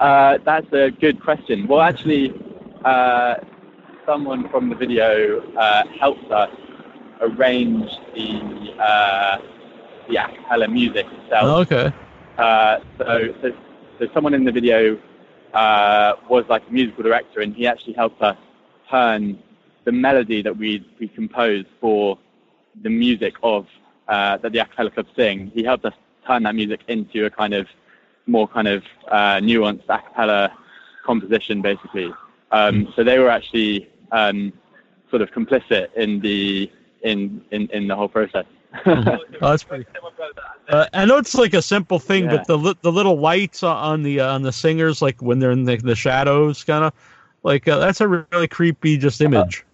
uh, 0.00 0.38
that's 0.44 0.72
a 0.72 0.90
good 0.90 1.20
question. 1.22 1.66
Well, 1.66 1.80
actually, 1.80 2.32
uh, 2.84 3.34
someone 4.12 4.46
from 4.50 4.68
the 4.68 4.74
video 4.74 5.40
uh, 5.56 5.84
helped 5.98 6.30
us 6.30 6.50
arrange 7.22 7.90
the 8.14 8.74
uh, 8.78 9.38
the 10.08 10.16
a 10.16 10.28
cappella 10.36 10.68
music 10.68 11.06
itself. 11.18 11.44
Oh, 11.44 11.60
okay. 11.60 11.92
Uh, 12.36 12.80
so, 12.98 13.34
so, 13.40 13.52
so 13.98 14.08
someone 14.12 14.34
in 14.34 14.44
the 14.44 14.52
video 14.52 14.98
uh, 15.54 16.14
was 16.28 16.44
like 16.50 16.62
a 16.68 16.72
musical 16.72 17.02
director, 17.02 17.40
and 17.40 17.54
he 17.54 17.66
actually 17.66 17.94
helped 17.94 18.20
us 18.20 18.36
turn 18.90 19.38
the 19.84 19.92
melody 19.92 20.42
that 20.42 20.54
we 20.54 20.86
we 21.00 21.08
composed 21.08 21.68
for 21.80 22.18
the 22.82 22.90
music 22.90 23.34
of 23.42 23.66
uh, 24.08 24.36
that 24.38 24.52
the 24.52 24.58
a 24.58 24.66
cappella 24.66 24.90
club 24.90 25.06
sing. 25.16 25.50
He 25.54 25.62
helped 25.64 25.86
us 25.86 25.94
turn 26.26 26.42
that 26.42 26.54
music 26.54 26.80
into 26.88 27.24
a 27.24 27.30
kind 27.30 27.54
of 27.54 27.66
more 28.26 28.46
kind 28.46 28.68
of 28.68 28.82
uh, 29.08 29.36
nuanced 29.48 29.88
a 29.88 29.98
cappella 29.98 30.52
composition, 31.02 31.62
basically. 31.62 32.12
Um, 32.50 32.92
so 32.94 33.02
they 33.02 33.18
were 33.18 33.30
actually 33.30 33.88
um, 34.12 34.52
sort 35.10 35.22
of 35.22 35.30
complicit 35.32 35.92
in 35.94 36.20
the 36.20 36.70
in 37.02 37.44
in, 37.50 37.68
in 37.70 37.88
the 37.88 37.96
whole 37.96 38.08
process. 38.08 38.44
Oh, 38.86 39.18
that's 39.50 39.64
pretty. 39.64 39.84
Uh, 40.68 40.86
I 40.94 41.04
know 41.04 41.18
it's 41.18 41.34
like 41.34 41.52
a 41.52 41.60
simple 41.60 41.98
thing, 41.98 42.24
Yeah. 42.24 42.36
but 42.36 42.46
the 42.46 42.56
li- 42.56 42.76
the 42.80 42.92
little 42.92 43.18
lights 43.18 43.62
on- 43.62 44.02
the 44.02 44.20
uh, 44.20 44.32
on 44.34 44.42
the 44.42 44.52
singers, 44.52 45.02
like 45.02 45.20
when 45.20 45.40
they're 45.40 45.50
in 45.50 45.64
the, 45.64 45.76
the 45.76 45.94
shadows, 45.96 46.64
kind 46.64 46.84
of 46.84 46.92
like 47.42 47.68
uh, 47.68 47.78
that's 47.78 48.00
a 48.00 48.08
really 48.08 48.48
creepy 48.48 48.96
just 48.96 49.20
image. 49.20 49.64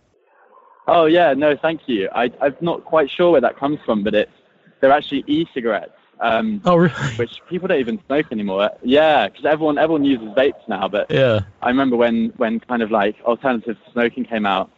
Oh 0.88 1.04
yeah, 1.04 1.34
no, 1.34 1.54
thank 1.56 1.82
you. 1.86 2.08
I, 2.14 2.32
I'm 2.40 2.56
not 2.60 2.84
quite 2.84 3.10
sure 3.10 3.30
where 3.32 3.40
that 3.42 3.56
comes 3.58 3.78
from, 3.84 4.02
but 4.02 4.14
it's 4.14 4.32
they're 4.80 4.90
actually 4.90 5.22
e-cigarettes, 5.26 5.92
um, 6.20 6.60
Oh, 6.64 6.76
really? 6.76 6.92
which 7.16 7.40
people 7.48 7.68
don't 7.68 7.78
even 7.80 8.00
smoke 8.06 8.26
anymore. 8.32 8.70
Yeah, 8.82 9.28
because 9.28 9.44
everyone 9.44 9.78
everyone 9.78 10.04
uses 10.04 10.28
vapes 10.28 10.66
now. 10.68 10.88
But 10.88 11.10
Yeah. 11.10 11.40
I 11.62 11.68
remember 11.68 11.96
when 11.96 12.32
when 12.36 12.60
kind 12.60 12.82
of 12.82 12.90
like 12.90 13.16
alternative 13.24 13.76
smoking 13.92 14.24
came 14.24 14.46
out, 14.46 14.70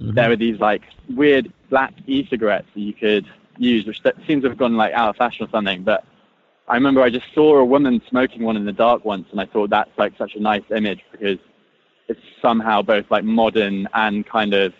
Mhm. 0.00 0.14
there 0.14 0.28
were 0.28 0.36
these 0.36 0.58
like 0.60 0.82
weird 1.14 1.52
black 1.70 1.94
e-cigarettes 2.06 2.66
that 2.74 2.80
you 2.80 2.92
could 2.92 3.26
use, 3.58 3.86
which 3.86 4.02
that 4.02 4.16
seems 4.26 4.42
to 4.42 4.48
have 4.48 4.58
gone 4.58 4.76
like 4.76 4.92
out 4.92 5.10
of 5.10 5.16
fashion 5.16 5.46
or 5.46 5.50
something. 5.50 5.82
But 5.82 6.04
I 6.68 6.74
remember 6.74 7.02
I 7.02 7.10
just 7.10 7.26
saw 7.34 7.56
a 7.56 7.64
woman 7.64 8.00
smoking 8.08 8.42
one 8.42 8.56
in 8.56 8.64
the 8.64 8.72
dark 8.72 9.04
once, 9.04 9.26
and 9.30 9.40
I 9.40 9.46
thought 9.46 9.70
that's 9.70 9.90
like 9.98 10.12
such 10.18 10.34
a 10.34 10.40
nice 10.40 10.62
image 10.74 11.00
because 11.12 11.38
it's 12.08 12.20
somehow 12.40 12.82
both 12.82 13.10
like 13.10 13.24
modern 13.24 13.88
and 13.94 14.26
kind 14.26 14.54
of 14.54 14.72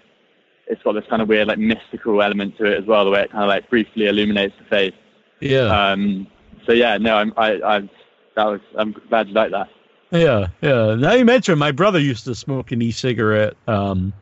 it's 0.69 0.83
got 0.83 0.92
this 0.92 1.04
kind 1.11 1.21
of 1.21 1.28
weird 1.28 1.49
like 1.49 1.59
mystical 1.59 2.23
element 2.23 2.57
to 2.57 2.64
it 2.64 2.78
as 2.78 2.85
well, 2.87 3.04
the 3.04 3.11
way 3.11 3.23
it 3.23 3.31
kind 3.31 3.42
of 3.45 3.49
like 3.49 3.69
briefly 3.69 4.07
illuminates 4.07 4.54
the 4.59 4.64
face. 4.64 4.95
Yeah. 5.43 5.91
Um, 5.91 6.27
so 6.65 6.73
yeah, 6.73 6.97
no, 6.99 7.17
I'm 7.17 7.33
I, 7.37 7.61
I 7.63 7.81
that 8.37 8.45
was 8.45 8.61
I'm 8.77 8.93
glad 9.09 9.29
you 9.29 9.35
like 9.35 9.51
that. 9.51 9.69
Yeah, 10.11 10.49
yeah. 10.61 10.95
Now 10.95 11.13
you 11.15 11.25
mentioned 11.25 11.59
my 11.59 11.73
brother 11.73 11.99
used 11.99 12.25
to 12.27 12.35
smoke 12.35 12.71
an 12.73 12.83
e-cigarette. 12.83 13.57
Um, 13.67 14.13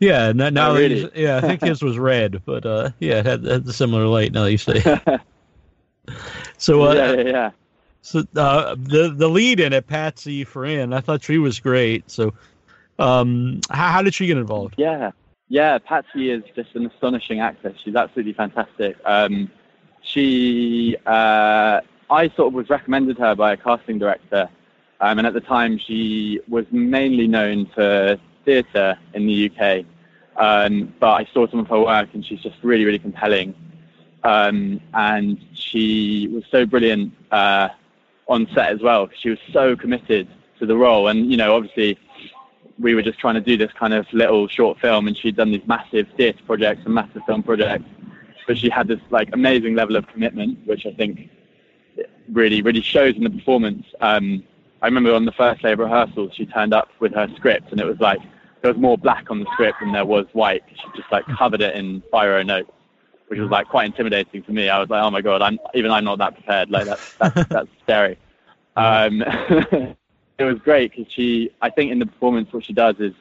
yeah, 0.00 0.32
now, 0.32 0.50
now 0.50 0.70
Oh, 0.70 0.76
really? 0.76 1.10
yeah, 1.14 1.36
I 1.36 1.40
think 1.40 1.62
his 1.62 1.82
was 1.82 1.98
red, 1.98 2.42
but 2.44 2.66
uh, 2.66 2.90
yeah, 2.98 3.20
it 3.20 3.26
had, 3.26 3.44
had 3.44 3.66
a 3.66 3.72
similar 3.72 4.06
light. 4.06 4.32
Now 4.32 4.44
you 4.46 4.58
say. 4.58 4.82
So, 6.58 6.82
uh, 6.82 6.94
yeah, 6.94 7.12
yeah, 7.12 7.22
yeah. 7.22 7.50
so 8.02 8.22
uh, 8.36 8.74
the 8.78 9.08
the 9.16 9.28
lead 9.28 9.60
in 9.60 9.72
it, 9.72 9.86
Patsy 9.86 10.44
Ferran, 10.44 10.94
I 10.94 11.00
thought 11.00 11.22
she 11.24 11.38
was 11.38 11.60
great. 11.60 12.10
So, 12.10 12.34
um, 12.98 13.60
how, 13.70 13.90
how 13.90 14.02
did 14.02 14.14
she 14.14 14.26
get 14.26 14.36
involved? 14.36 14.74
Yeah, 14.76 15.12
yeah. 15.48 15.78
Patsy 15.78 16.30
is 16.30 16.42
just 16.54 16.74
an 16.74 16.86
astonishing 16.86 17.40
actress. 17.40 17.76
She's 17.84 17.96
absolutely 17.96 18.34
fantastic. 18.34 18.96
Um, 19.04 19.50
she, 20.14 20.96
uh, 21.06 21.80
I 22.08 22.28
sort 22.36 22.48
of 22.48 22.54
was 22.54 22.70
recommended 22.70 23.18
her 23.18 23.34
by 23.34 23.52
a 23.52 23.56
casting 23.56 23.98
director, 23.98 24.48
um, 25.00 25.18
and 25.18 25.26
at 25.26 25.34
the 25.34 25.40
time 25.40 25.78
she 25.78 26.40
was 26.48 26.64
mainly 26.70 27.26
known 27.26 27.66
for 27.74 28.16
theatre 28.44 28.96
in 29.12 29.26
the 29.26 29.50
UK. 29.50 29.84
Um, 30.36 30.94
but 31.00 31.12
I 31.12 31.28
saw 31.32 31.48
some 31.48 31.58
of 31.60 31.68
her 31.68 31.80
work, 31.80 32.08
and 32.14 32.24
she's 32.24 32.40
just 32.40 32.56
really, 32.62 32.84
really 32.84 32.98
compelling. 32.98 33.54
Um, 34.22 34.80
and 34.94 35.38
she 35.52 36.28
was 36.32 36.44
so 36.50 36.64
brilliant 36.64 37.12
uh, 37.30 37.68
on 38.28 38.46
set 38.54 38.70
as 38.70 38.80
well. 38.80 39.10
She 39.20 39.30
was 39.30 39.38
so 39.52 39.76
committed 39.76 40.28
to 40.60 40.66
the 40.66 40.76
role, 40.76 41.08
and 41.08 41.30
you 41.30 41.36
know, 41.36 41.54
obviously 41.56 41.98
we 42.78 42.94
were 42.94 43.02
just 43.02 43.18
trying 43.18 43.34
to 43.34 43.40
do 43.40 43.56
this 43.56 43.72
kind 43.72 43.94
of 43.94 44.06
little 44.12 44.48
short 44.48 44.80
film 44.80 45.06
and 45.06 45.16
she'd 45.16 45.36
done 45.36 45.52
these 45.52 45.64
massive 45.64 46.08
theatre 46.16 46.42
projects 46.44 46.82
and 46.84 46.92
massive 46.92 47.22
film 47.24 47.40
projects 47.40 47.84
but 48.46 48.58
she 48.58 48.68
had 48.68 48.88
this 48.88 49.00
like 49.10 49.28
amazing 49.32 49.74
level 49.74 49.96
of 49.96 50.06
commitment 50.08 50.58
which 50.66 50.86
i 50.86 50.92
think 50.92 51.30
really 52.32 52.62
really 52.62 52.80
shows 52.80 53.14
in 53.16 53.22
the 53.22 53.30
performance. 53.30 53.84
Um, 54.00 54.42
i 54.82 54.86
remember 54.86 55.12
on 55.14 55.24
the 55.24 55.32
first 55.32 55.62
day 55.62 55.72
of 55.72 55.78
rehearsals 55.78 56.32
she 56.34 56.46
turned 56.46 56.72
up 56.74 56.88
with 57.00 57.14
her 57.14 57.28
script 57.36 57.70
and 57.72 57.80
it 57.80 57.86
was 57.86 58.00
like 58.00 58.20
there 58.62 58.72
was 58.72 58.80
more 58.80 58.96
black 58.96 59.30
on 59.30 59.40
the 59.40 59.46
script 59.52 59.80
than 59.80 59.92
there 59.92 60.06
was 60.06 60.24
white. 60.32 60.62
She 60.70 60.98
just 60.98 61.12
like 61.12 61.26
covered 61.26 61.60
it 61.60 61.74
in 61.76 62.02
biro 62.12 62.44
notes 62.44 62.70
which 63.28 63.38
was 63.38 63.50
like 63.50 63.68
quite 63.68 63.86
intimidating 63.86 64.42
to 64.42 64.52
me. 64.52 64.68
I 64.68 64.78
was 64.78 64.88
like 64.88 65.02
oh 65.02 65.10
my 65.10 65.20
god 65.20 65.42
i'm 65.42 65.58
even 65.74 65.90
i'm 65.90 66.04
not 66.04 66.18
that 66.18 66.34
prepared. 66.34 66.70
Like 66.70 66.86
that's 66.86 67.14
that's, 67.18 67.48
that's 67.48 67.68
scary. 67.82 68.18
Um, 68.76 69.22
it 70.38 70.44
was 70.44 70.58
great 70.58 70.92
because 70.92 71.12
she, 71.12 71.50
I 71.62 71.70
think 71.70 71.92
in 71.92 71.98
the 71.98 72.06
performance, 72.06 72.52
what 72.52 72.64
she 72.64 72.72
does 72.72 72.96
is 72.98 73.12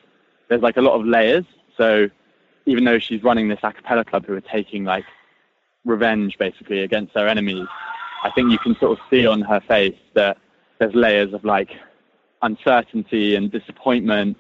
there's 0.48 0.62
like 0.62 0.78
a 0.78 0.82
lot 0.82 1.00
of 1.00 1.06
layers. 1.06 1.46
So 1.78 2.10
even 2.66 2.84
though 2.84 3.00
she's 3.00 3.24
running 3.24 3.48
this 3.50 3.60
a 3.64 3.72
cappella 3.74 4.06
club 4.06 4.26
who 4.26 4.34
are 4.34 4.42
taking 4.42 4.84
like 4.84 5.06
revenge 5.86 6.38
basically 6.38 6.80
against 6.82 7.14
their 7.14 7.28
enemies, 7.28 7.68
I 8.24 8.32
think 8.32 8.52
you 8.52 8.60
can 8.60 8.76
sort 8.78 8.98
of 8.98 9.06
see 9.10 9.26
on 9.28 9.42
her 9.42 9.60
face 9.62 9.98
that 10.14 10.38
there's 10.80 10.96
layers 10.96 11.34
of 11.34 11.44
like 11.44 11.72
uncertainty 12.42 13.36
and 13.36 13.52
disappointment. 13.52 14.38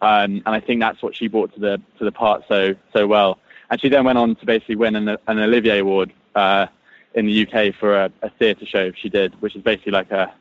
Um, 0.00 0.42
and 0.46 0.48
I 0.48 0.60
think 0.60 0.80
that's 0.80 1.02
what 1.02 1.14
she 1.14 1.28
brought 1.28 1.54
to 1.54 1.60
the 1.60 1.80
to 1.98 2.04
the 2.04 2.12
part 2.12 2.44
so 2.48 2.74
so 2.92 3.06
well. 3.06 3.38
And 3.70 3.80
she 3.80 3.88
then 3.88 4.04
went 4.04 4.18
on 4.18 4.34
to 4.36 4.46
basically 4.46 4.76
win 4.76 4.96
an, 4.96 5.08
an 5.08 5.38
Olivier 5.38 5.78
Award 5.78 6.12
uh, 6.34 6.66
in 7.14 7.26
the 7.26 7.46
UK 7.46 7.74
for 7.74 7.94
a, 7.96 8.12
a 8.22 8.30
theatre 8.30 8.66
show 8.66 8.92
she 8.92 9.08
did, 9.08 9.40
which 9.40 9.56
is 9.56 9.62
basically 9.62 9.92
like 9.92 10.10
a 10.10 10.32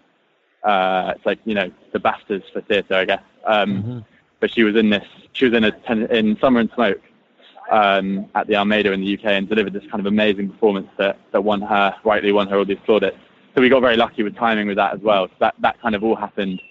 uh, 0.64 1.14
it's 1.16 1.26
like 1.26 1.40
you 1.46 1.56
know 1.56 1.72
the 1.92 2.00
BAFTAs 2.00 2.44
for 2.52 2.62
theatre, 2.62 2.96
I 2.96 3.06
guess. 3.06 3.24
Um, 3.46 3.84
Mhm. 3.84 4.06
But 4.40 4.52
she 4.52 4.64
was 4.64 4.76
in 4.76 4.90
this. 4.90 5.06
She 5.34 5.46
was 5.46 5.54
in 5.54 5.64
a 5.64 5.72
ten, 5.72 6.04
in 6.08 6.36
Summer 6.40 6.60
and 6.62 6.72
Smoke 6.74 7.00
um, 7.72 8.30
at 8.36 8.48
the 8.48 8.56
Almeida 8.56 8.92
in 8.92 9.02
the 9.02 9.18
UK 9.18 9.26
and 9.26 9.48
delivered 9.50 9.74
this 9.74 9.84
kind 9.90 10.00
of 10.00 10.06
amazing 10.06 10.50
performance 10.50 10.90
that 10.98 11.18
that 11.32 11.44
won 11.44 11.62
her 11.62 11.96
rightly 12.04 12.32
won 12.32 12.48
her 12.50 12.58
all 12.58 12.66
these 12.66 12.78
plaudits. 12.86 13.18
So 13.56 13.62
we 13.62 13.70
got 13.70 13.82
very 13.82 13.98
lucky 13.98 14.24
with 14.24 14.36
timing 14.36 14.68
with 14.68 14.78
that 14.78 14.94
as 14.94 15.00
well. 15.02 15.28
So 15.28 15.34
that 15.40 15.56
that 15.60 15.82
kind 15.82 15.96
of 15.96 16.04
all 16.04 16.16
happened 16.16 16.62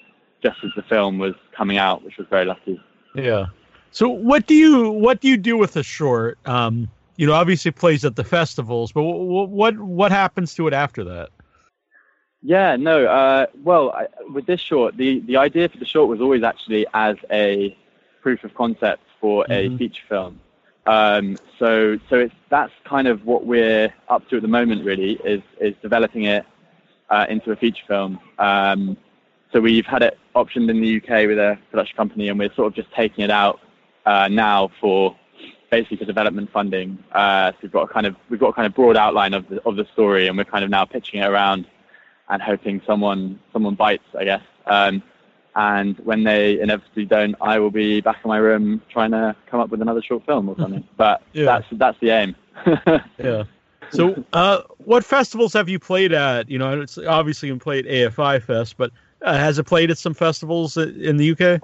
just 0.43 0.59
as 0.65 0.71
the 0.77 0.83
film 0.83 1.19
was 1.19 1.35
coming 1.57 1.79
out, 1.79 2.05
which 2.05 2.17
was 2.17 2.27
very 2.29 2.45
lucky. 2.45 2.81
Yeah. 3.15 3.47
So 3.91 4.09
what 4.09 4.47
do 4.47 4.55
you 4.55 4.91
what 4.91 5.21
do 5.21 5.29
you 5.29 5.37
do 5.37 5.57
with 5.57 5.77
a 5.77 5.83
short? 5.83 6.39
Um, 6.47 6.89
you 7.17 7.27
know, 7.27 7.35
obviously 7.35 7.71
it 7.71 7.77
plays 7.77 8.05
at 8.05 8.17
the 8.17 8.25
festivals, 8.25 8.93
but 8.93 9.03
what 9.03 9.49
what 9.51 9.79
what 9.79 10.13
happens 10.13 10.55
to 10.55 10.67
it 10.69 10.73
after 10.73 11.05
that? 11.05 11.31
Yeah, 12.43 12.77
no. 12.77 13.07
Uh, 13.07 13.47
well, 13.63 13.91
I, 13.91 14.07
with 14.33 14.47
this 14.47 14.61
short, 14.61 14.97
the, 14.97 15.21
the 15.21 15.37
idea 15.37 15.69
for 15.69 15.77
the 15.77 15.85
short 15.85 16.09
was 16.09 16.23
always 16.23 16.43
actually 16.43 16.87
as 16.95 17.17
a 17.31 17.77
proof 18.23 18.45
of 18.45 18.55
concept 18.55 19.03
for 19.21 19.45
a 19.51 19.69
Mhm. 19.69 19.79
feature 19.79 20.03
film. 20.09 20.41
Um, 20.87 21.39
so 21.59 21.99
so 22.09 22.17
it's 22.17 22.35
that's 22.49 22.73
kind 22.85 23.07
of 23.07 23.25
what 23.25 23.47
we're 23.47 23.93
up 24.09 24.29
to 24.29 24.37
at 24.37 24.43
the 24.43 24.49
moment. 24.49 24.85
Really, 24.85 25.13
is 25.25 25.43
is 25.61 25.75
developing 25.83 26.25
it 26.25 26.45
uh, 27.11 27.27
into 27.29 27.53
a 27.53 27.57
feature 27.57 27.85
film. 27.87 28.19
Um, 28.39 28.97
so 29.53 29.61
we've 29.61 29.87
had 29.87 30.03
it 30.03 30.19
optioned 30.35 30.71
in 30.71 30.81
the 30.81 30.97
UK 30.97 31.27
with 31.27 31.39
a 31.39 31.59
production 31.71 31.97
company, 31.97 32.29
and 32.29 32.39
we're 32.39 32.55
sort 32.55 32.69
of 32.69 32.75
just 32.75 32.93
taking 32.95 33.25
it 33.25 33.31
out 33.31 33.61
uh, 34.07 34.29
now 34.29 34.71
for 34.81 35.17
basically 35.71 35.97
for 35.99 36.05
development 36.05 36.51
funding. 36.53 37.03
Uh, 37.13 37.53
so 37.53 37.59
we've 37.63 37.73
got 37.73 37.91
a 37.91 37.93
kind 37.93 38.07
of 38.07 38.17
we've 38.29 38.41
got 38.41 38.49
a 38.49 38.53
kind 38.53 38.67
of 38.67 38.75
broad 38.75 38.97
outline 38.97 39.35
of 39.35 39.49
the 39.49 39.63
of 39.65 39.77
the 39.77 39.87
story, 39.93 40.29
and 40.29 40.37
we're 40.37 40.45
kind 40.45 40.65
of 40.65 40.71
now 40.71 40.85
pitching 40.85 41.21
it 41.21 41.27
around 41.27 41.67
and 42.29 42.41
hoping 42.41 42.81
someone 42.87 43.39
someone 43.53 43.75
bites, 43.75 44.05
I 44.19 44.25
guess. 44.25 44.43
Um, 44.67 45.03
and 45.57 45.99
when 46.01 46.25
they 46.25 46.61
inevitably 46.61 47.07
don't, 47.07 47.35
I 47.41 47.59
will 47.59 47.71
be 47.71 48.01
back 48.01 48.19
in 48.25 48.29
my 48.29 48.39
room 48.39 48.83
trying 48.91 49.11
to 49.13 49.35
come 49.51 49.61
up 49.61 49.71
with 49.71 49.83
another 49.83 50.03
short 50.03 50.25
film 50.27 50.49
or 50.49 50.57
something. 50.59 50.87
But 50.97 51.23
Yeah. 51.33 51.45
that's 51.47 51.67
that's 51.73 51.99
the 52.01 52.11
aim. 52.11 52.37
Yeah. 53.19 53.45
So, 53.93 54.25
uh, 54.33 54.63
what 54.79 55.05
festivals 55.05 55.53
have 55.55 55.69
you 55.69 55.81
played 55.81 56.13
at? 56.13 56.49
You 56.49 56.59
know, 56.59 56.81
it's 56.81 56.97
obviously 56.97 57.49
you 57.49 57.57
played 57.59 57.87
AFI 57.87 58.41
Fest, 58.41 58.77
but 58.77 58.93
uh, 59.23 59.37
has 59.37 59.59
it 59.59 59.65
played 59.65 59.91
at 59.91 59.99
some 59.99 60.15
festivals 60.15 60.77
in 60.77 61.17
the 61.17 61.33
UK? 61.33 61.61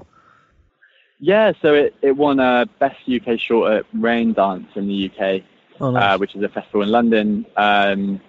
yeah, 1.18 1.52
so 1.62 1.72
it, 1.74 1.94
it 2.02 2.16
won 2.16 2.40
a 2.40 2.66
best 2.78 2.96
UK 3.08 3.38
short 3.38 3.72
at 3.72 3.92
Raindance 3.94 4.76
in 4.76 4.88
the 4.88 5.10
UK, 5.10 5.42
Oh, 5.80 5.94
uh, 5.94 6.18
which 6.18 6.34
is 6.34 6.42
a 6.42 6.48
festival 6.48 6.82
in 6.82 6.88
London. 6.88 7.46
Um, 7.56 8.20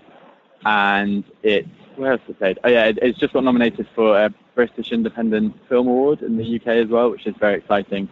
and 0.65 1.23
it's 1.43 1.67
where 1.97 2.13
else 2.13 2.21
it 2.27 2.37
played? 2.37 2.59
Oh 2.63 2.69
yeah, 2.69 2.85
it, 2.85 2.99
it's 3.01 3.19
just 3.19 3.33
got 3.33 3.43
nominated 3.43 3.87
for 3.95 4.17
a 4.17 4.33
British 4.55 4.91
Independent 4.91 5.55
Film 5.67 5.87
Award 5.87 6.21
in 6.21 6.37
the 6.37 6.55
UK 6.55 6.67
as 6.67 6.87
well, 6.87 7.09
which 7.11 7.25
is 7.27 7.35
very 7.39 7.57
exciting. 7.57 8.09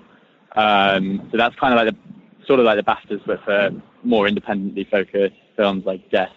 Um, 0.55 1.27
so 1.31 1.37
that's 1.37 1.55
kind 1.55 1.73
of 1.73 1.85
like 1.85 1.93
the 1.93 2.45
sort 2.45 2.59
of 2.59 2.65
like 2.65 2.77
the 2.77 2.83
BAFTAs, 2.83 3.25
but 3.25 3.43
for 3.43 3.71
more 4.03 4.27
independently 4.27 4.83
focused 4.85 5.35
films 5.55 5.85
like 5.85 6.09
Death. 6.09 6.31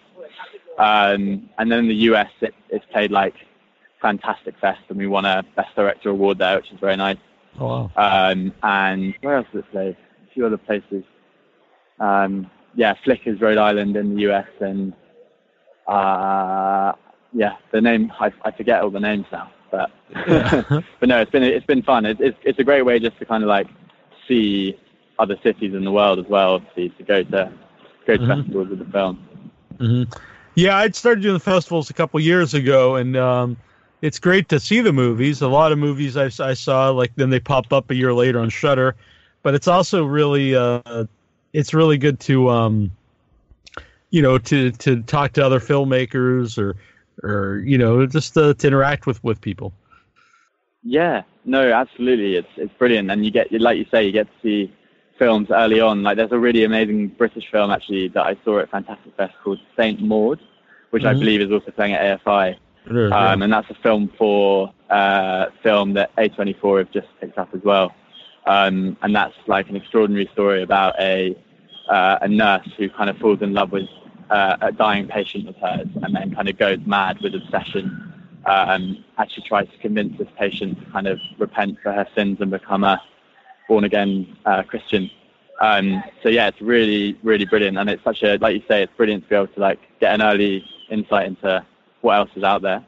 Um, 0.78 1.48
and 1.58 1.70
then 1.72 1.80
in 1.80 1.88
the 1.88 1.94
US, 2.12 2.30
it, 2.40 2.54
it's 2.68 2.84
played 2.92 3.10
like 3.10 3.34
Fantastic 4.00 4.54
Fest, 4.60 4.80
and 4.88 4.98
we 4.98 5.06
won 5.06 5.24
a 5.24 5.44
Best 5.56 5.74
Director 5.74 6.10
award 6.10 6.38
there, 6.38 6.56
which 6.56 6.70
is 6.72 6.78
very 6.80 6.96
nice. 6.96 7.18
oh 7.58 7.90
wow. 7.96 8.30
Um, 8.30 8.52
and 8.62 9.14
where 9.22 9.36
else 9.36 9.46
did 9.52 9.60
it 9.60 9.70
play? 9.72 9.88
A 9.90 10.34
few 10.34 10.46
other 10.46 10.58
places. 10.58 11.04
Um, 11.98 12.50
yeah, 12.74 12.94
Flickers, 13.04 13.40
Rhode 13.40 13.58
Island 13.58 13.96
in 13.96 14.14
the 14.14 14.30
US, 14.30 14.48
and 14.60 14.92
uh, 15.88 16.92
yeah, 17.32 17.56
the 17.73 17.80
name 17.80 18.12
I, 18.20 18.32
I 18.44 18.50
forget 18.50 18.82
all 18.82 18.90
the 18.90 19.00
names 19.00 19.26
now, 19.32 19.50
but 19.70 19.90
but 21.00 21.08
no, 21.08 21.20
it's 21.20 21.30
been 21.30 21.42
it's 21.42 21.66
been 21.66 21.82
fun. 21.82 22.06
It, 22.06 22.20
it's 22.20 22.38
it's 22.42 22.58
a 22.58 22.64
great 22.64 22.82
way 22.82 22.99
just 22.99 23.18
to 23.18 23.25
kind 23.25 23.42
of 23.42 23.49
like 23.49 23.68
see 24.26 24.78
other 25.18 25.37
cities 25.42 25.74
in 25.74 25.85
the 25.85 25.92
world 25.92 26.18
as 26.18 26.26
well, 26.29 26.55
obviously, 26.55 26.90
to 26.90 27.02
go 27.02 27.22
to 27.24 27.52
go 28.07 28.16
to 28.16 28.22
Mhm. 28.22 28.37
festivals 28.37 28.68
with 28.68 28.79
the 28.79 28.85
film. 28.92 29.18
hmm 29.79 30.02
Yeah, 30.55 30.76
I'd 30.79 30.96
started 30.96 31.22
doing 31.22 31.35
the 31.35 31.40
festivals 31.40 31.88
a 31.90 31.94
couple 31.94 32.18
years 32.20 32.55
ago, 32.55 32.96
and 32.96 33.16
um, 33.16 33.57
it's 34.02 34.18
great 34.18 34.48
to 34.48 34.59
see 34.59 34.81
the 34.81 34.92
movies. 34.92 35.40
A 35.42 35.48
lot 35.48 35.70
of 35.72 35.79
movies 35.79 36.16
I, 36.16 36.31
I 36.44 36.55
saw, 36.55 36.90
like 36.90 37.12
then 37.16 37.31
they 37.31 37.40
pop 37.40 37.72
up 37.72 37.90
a 37.90 37.94
year 37.94 38.12
later 38.12 38.40
on 38.40 38.48
Shutter, 38.48 38.96
but 39.42 39.55
it's 39.55 39.68
also 39.68 40.05
really 40.05 40.55
uh, 40.57 41.05
it's 41.52 41.74
really 41.74 41.96
good 41.98 42.18
to 42.20 42.48
um, 42.50 42.90
you 44.11 44.22
know 44.22 44.38
to 44.38 44.70
to 44.72 45.02
talk 45.02 45.33
to 45.35 45.44
other 45.44 45.61
filmmakers 45.61 46.59
or 46.59 46.74
or 47.22 47.62
you 47.64 47.78
know 47.78 48.07
just 48.07 48.37
uh, 48.37 48.54
to 48.54 48.66
interact 48.66 49.07
with 49.07 49.22
with 49.24 49.40
people. 49.40 49.72
Yeah, 50.83 51.22
no, 51.44 51.72
absolutely. 51.72 52.37
It's 52.37 52.48
it's 52.57 52.72
brilliant, 52.78 53.11
and 53.11 53.24
you 53.24 53.31
get 53.31 53.50
like 53.52 53.78
you 53.78 53.87
say, 53.90 54.04
you 54.07 54.12
get 54.12 54.26
to 54.26 54.33
see 54.42 54.72
films 55.18 55.48
early 55.50 55.81
on. 55.81 56.02
Like 56.02 56.16
there's 56.16 56.33
a 56.33 56.38
really 56.38 56.64
amazing 56.64 57.09
British 57.09 57.50
film 57.50 57.70
actually 57.70 58.09
that 58.09 58.24
I 58.24 58.37
saw 58.44 58.61
at 58.61 58.70
Fantastic 58.70 59.16
Fest 59.16 59.35
called 59.42 59.59
Saint 59.76 60.00
Maud, 60.00 60.40
which 60.90 61.04
I 61.04 61.14
Mhm. 61.14 61.18
believe 61.20 61.40
is 61.40 61.50
also 61.50 61.70
playing 61.72 61.94
at 61.94 62.02
AFI, 62.02 62.57
um, 63.12 63.42
and 63.42 63.52
that's 63.52 63.68
a 63.70 63.74
film 63.83 64.09
for 64.16 64.72
uh, 64.90 65.46
film 65.62 65.94
that 65.94 66.14
A24 66.16 66.78
have 66.78 66.90
just 66.92 67.09
picked 67.20 67.37
up 67.38 67.48
as 67.54 67.62
well. 67.62 67.92
Um, 68.46 68.96
and 69.02 69.14
that's 69.14 69.35
like 69.46 69.68
an 69.68 69.76
extraordinary 69.76 70.28
story 70.33 70.62
about 70.62 70.94
a 71.00 71.37
uh, 71.90 72.18
a 72.22 72.28
nurse 72.28 72.66
who 72.76 72.88
kind 72.88 73.11
of 73.11 73.16
falls 73.18 73.42
in 73.42 73.52
love 73.52 73.72
with 73.72 73.88
uh, 74.30 74.56
a 74.60 74.72
dying 74.72 75.08
patient 75.08 75.48
of 75.48 75.56
hers, 75.56 75.88
and 76.02 76.14
then 76.14 76.34
kind 76.34 76.48
of 76.48 76.58
goes 76.58 76.78
mad 76.86 77.18
with 77.22 77.34
obsession. 77.34 78.04
Um, 78.46 79.04
actually 79.18 79.44
tries 79.46 79.68
to 79.68 79.78
convince 79.78 80.16
this 80.16 80.28
patient 80.38 80.78
to 80.80 80.90
kind 80.90 81.06
of 81.06 81.18
repent 81.38 81.78
for 81.82 81.92
her 81.92 82.06
sins 82.14 82.38
and 82.40 82.50
become 82.50 82.82
a 82.82 83.02
born 83.68 83.84
again 83.84 84.36
uh, 84.46 84.62
Christian. 84.62 85.10
Um, 85.60 86.02
so 86.22 86.28
yeah, 86.28 86.48
it's 86.48 86.60
really, 86.60 87.18
really 87.22 87.44
brilliant, 87.44 87.78
and 87.78 87.90
it's 87.90 88.02
such 88.04 88.22
a 88.22 88.38
like 88.38 88.54
you 88.54 88.62
say, 88.68 88.82
it's 88.82 88.92
brilliant 88.96 89.24
to 89.24 89.28
be 89.28 89.34
able 89.34 89.48
to 89.48 89.60
like 89.60 89.80
get 90.00 90.14
an 90.14 90.22
early 90.22 90.64
insight 90.90 91.26
into 91.26 91.64
what 92.00 92.16
else 92.16 92.30
is 92.36 92.44
out 92.44 92.62
there. 92.62 92.84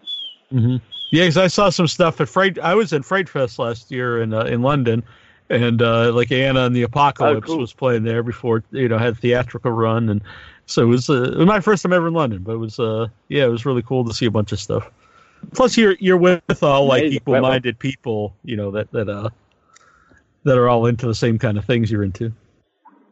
hmm 0.50 0.76
Yeah, 1.10 1.24
because 1.24 1.36
I 1.36 1.48
saw 1.48 1.70
some 1.70 1.88
stuff 1.88 2.20
at 2.20 2.28
Fright. 2.28 2.58
I 2.58 2.74
was 2.74 2.92
at 2.92 3.04
Fright 3.04 3.28
Fest 3.28 3.58
last 3.58 3.90
year 3.90 4.22
in 4.22 4.32
uh, 4.32 4.44
in 4.44 4.62
London, 4.62 5.02
and 5.48 5.82
uh, 5.82 6.12
like 6.12 6.30
Anna 6.30 6.64
and 6.64 6.74
the 6.74 6.82
Apocalypse 6.82 7.46
cool. 7.46 7.58
was 7.58 7.72
playing 7.72 8.04
there 8.04 8.22
before 8.22 8.62
you 8.70 8.88
know 8.88 8.98
had 8.98 9.14
a 9.14 9.16
theatrical 9.16 9.72
run, 9.72 10.08
and 10.08 10.22
so 10.70 10.82
it 10.82 10.86
was, 10.86 11.10
uh, 11.10 11.22
it 11.22 11.38
was 11.38 11.46
my 11.46 11.60
first 11.60 11.82
time 11.82 11.92
ever 11.92 12.08
in 12.08 12.14
London. 12.14 12.42
But 12.42 12.52
it 12.52 12.58
was 12.58 12.78
uh, 12.78 13.08
yeah, 13.28 13.44
it 13.44 13.48
was 13.48 13.66
really 13.66 13.82
cool 13.82 14.04
to 14.04 14.14
see 14.14 14.26
a 14.26 14.30
bunch 14.30 14.52
of 14.52 14.60
stuff. 14.60 14.90
Plus, 15.52 15.76
you're 15.76 15.96
you're 16.00 16.16
with 16.16 16.62
all 16.62 16.86
like 16.86 17.04
equal-minded 17.04 17.78
people, 17.78 18.34
you 18.44 18.56
know 18.56 18.70
that 18.70 18.90
that 18.92 19.08
uh 19.08 19.30
that 20.44 20.56
are 20.56 20.68
all 20.68 20.86
into 20.86 21.06
the 21.06 21.14
same 21.14 21.38
kind 21.38 21.58
of 21.58 21.64
things 21.64 21.90
you're 21.90 22.02
into. 22.02 22.32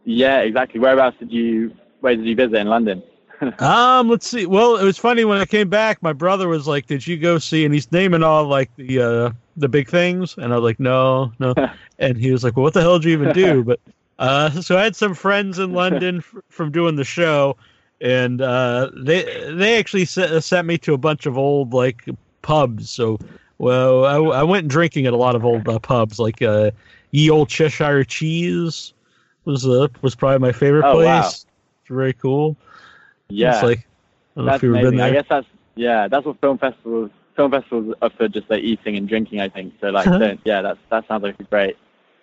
Yeah, 0.05 0.40
exactly. 0.40 0.81
Whereabouts 0.81 1.18
did 1.18 1.33
you 1.33 1.75
where 2.01 2.14
did 2.14 2.27
you 2.27 2.35
visit 2.35 2.55
in 2.55 2.68
London? 2.68 3.03
Um, 3.61 4.09
let's 4.09 4.29
see. 4.29 4.47
Well, 4.47 4.79
it 4.79 4.85
was 4.85 4.99
funny 4.99 5.25
when 5.25 5.38
I 5.38 5.44
came 5.44 5.68
back. 5.68 6.03
My 6.03 6.12
brother 6.12 6.49
was 6.49 6.66
like, 6.66 6.87
"Did 6.87 7.07
you 7.07 7.16
go 7.16 7.38
see?" 7.38 7.64
And 7.64 7.73
he's 7.73 7.90
naming 7.92 8.25
all 8.25 8.44
like 8.47 8.68
the 8.75 9.01
uh 9.01 9.31
the 9.57 9.68
big 9.68 9.88
things, 9.88 10.35
and 10.38 10.53
I 10.53 10.57
was 10.57 10.64
like, 10.64 10.81
"No, 10.81 11.33
no." 11.38 11.55
and 12.01 12.18
he 12.18 12.33
was 12.33 12.42
like, 12.42 12.57
"Well, 12.57 12.64
what 12.64 12.75
the 12.75 12.81
hell 12.81 12.99
did 12.99 13.05
you 13.05 13.12
even 13.12 13.33
do?" 13.33 13.62
But 13.68 13.79
uh, 14.18 14.50
so 14.50 14.76
I 14.76 14.85
had 14.85 14.96
some 14.96 15.14
friends 15.14 15.59
in 15.59 15.72
London 15.74 16.18
f- 16.18 16.35
from 16.50 16.70
doing 16.70 16.96
the 16.96 17.04
show, 17.04 17.57
and 18.00 18.40
uh, 18.40 18.90
they 18.96 19.52
they 19.54 19.78
actually 19.78 20.04
sent, 20.04 20.42
sent 20.44 20.66
me 20.66 20.78
to 20.78 20.94
a 20.94 20.98
bunch 20.98 21.26
of 21.26 21.37
old 21.38 21.72
like 21.74 22.04
pubs. 22.42 22.90
So, 22.90 23.18
well, 23.59 24.04
I, 24.04 24.16
I 24.40 24.42
went 24.42 24.68
drinking 24.68 25.07
at 25.07 25.12
a 25.12 25.16
lot 25.16 25.35
of 25.35 25.44
old 25.44 25.68
uh, 25.68 25.78
pubs, 25.78 26.18
like 26.18 26.42
uh, 26.42 26.70
Ye 27.11 27.31
Old 27.31 27.48
Cheshire 27.48 28.04
Cheese 28.04 28.92
was 29.44 29.66
uh, 29.66 29.88
was 30.02 30.14
probably 30.14 30.38
my 30.38 30.52
favorite 30.52 30.85
Oh, 30.85 30.96
place. 30.96 31.07
wow. 31.07 31.28
It's 31.28 31.46
very 31.88 32.12
cool. 32.12 32.57
Yeah, 33.28 33.54
It's 33.54 33.62
like 33.62 33.78
I 33.78 33.83
don't 34.40 34.44
know 34.46 34.50
that's 34.52 34.57
if 34.59 34.62
you've 34.62 34.72
been 34.81 34.96
amazing. 34.96 35.00
I 35.00 35.11
there. 35.11 35.22
guess 35.22 35.26
that's 35.28 35.46
yeah, 35.76 36.09
that's 36.09 36.26
what 36.26 36.40
film 36.40 36.59
festivals 36.59 37.11
film 37.37 37.50
festivals 37.50 37.94
are 38.02 38.11
for, 38.11 38.28
just 38.28 38.50
like 38.50 38.62
eating 38.62 38.96
and 38.96 39.09
drinking. 39.09 39.40
I 39.40 39.48
think 39.48 39.74
so. 39.81 39.88
Like, 39.88 40.07
yeah, 40.44 40.62
that's 40.62 40.78
that 40.90 41.07
sounds 41.09 41.22
like 41.22 41.50
great 41.50 41.76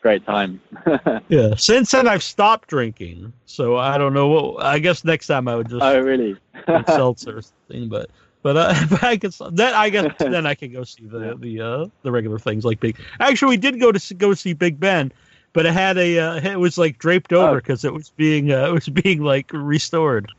great 0.05 0.23
time. 0.25 0.61
Yeah. 1.29 1.55
Since 1.55 1.89
then, 1.89 2.07
I've 2.07 2.21
stopped 2.21 2.69
drinking, 2.69 3.33
so 3.47 3.77
I 3.77 3.97
don't 3.97 4.13
know. 4.13 4.27
What, 4.27 4.63
I 4.63 4.77
guess 4.77 5.03
next 5.03 5.25
time 5.25 5.47
I 5.47 5.55
would 5.55 5.67
just 5.67 5.81
oh, 5.81 5.99
really? 5.99 6.37
seltzer 6.85 7.41
thing, 7.67 7.89
but 7.89 8.11
but, 8.43 8.55
uh, 8.55 8.75
but 8.91 9.03
I 9.03 9.15
guess 9.15 9.41
then 9.51 9.73
I 9.73 9.89
guess 9.89 10.13
then 10.19 10.45
I 10.45 10.53
can 10.53 10.71
go 10.71 10.83
see 10.83 11.07
the 11.07 11.35
the 11.39 11.59
uh, 11.59 11.85
the 12.03 12.11
regular 12.11 12.37
things 12.37 12.63
like 12.63 12.79
big. 12.79 12.99
Actually, 13.19 13.49
we 13.49 13.57
did 13.57 13.79
go 13.79 13.91
to 13.91 14.13
go 14.13 14.35
see 14.35 14.53
Big 14.53 14.79
Ben, 14.79 15.11
but 15.53 15.65
it 15.65 15.73
had 15.73 15.97
a 15.97 16.19
uh, 16.19 16.35
it 16.51 16.59
was 16.59 16.77
like 16.77 16.99
draped 16.99 17.33
over 17.33 17.53
Oh. 17.53 17.55
because 17.55 17.83
it 17.83 17.91
was 17.93 18.09
being 18.11 18.51
uh, 18.51 18.67
it 18.67 18.71
was 18.71 18.87
being 18.87 19.23
like 19.23 19.49
restored. 19.51 20.31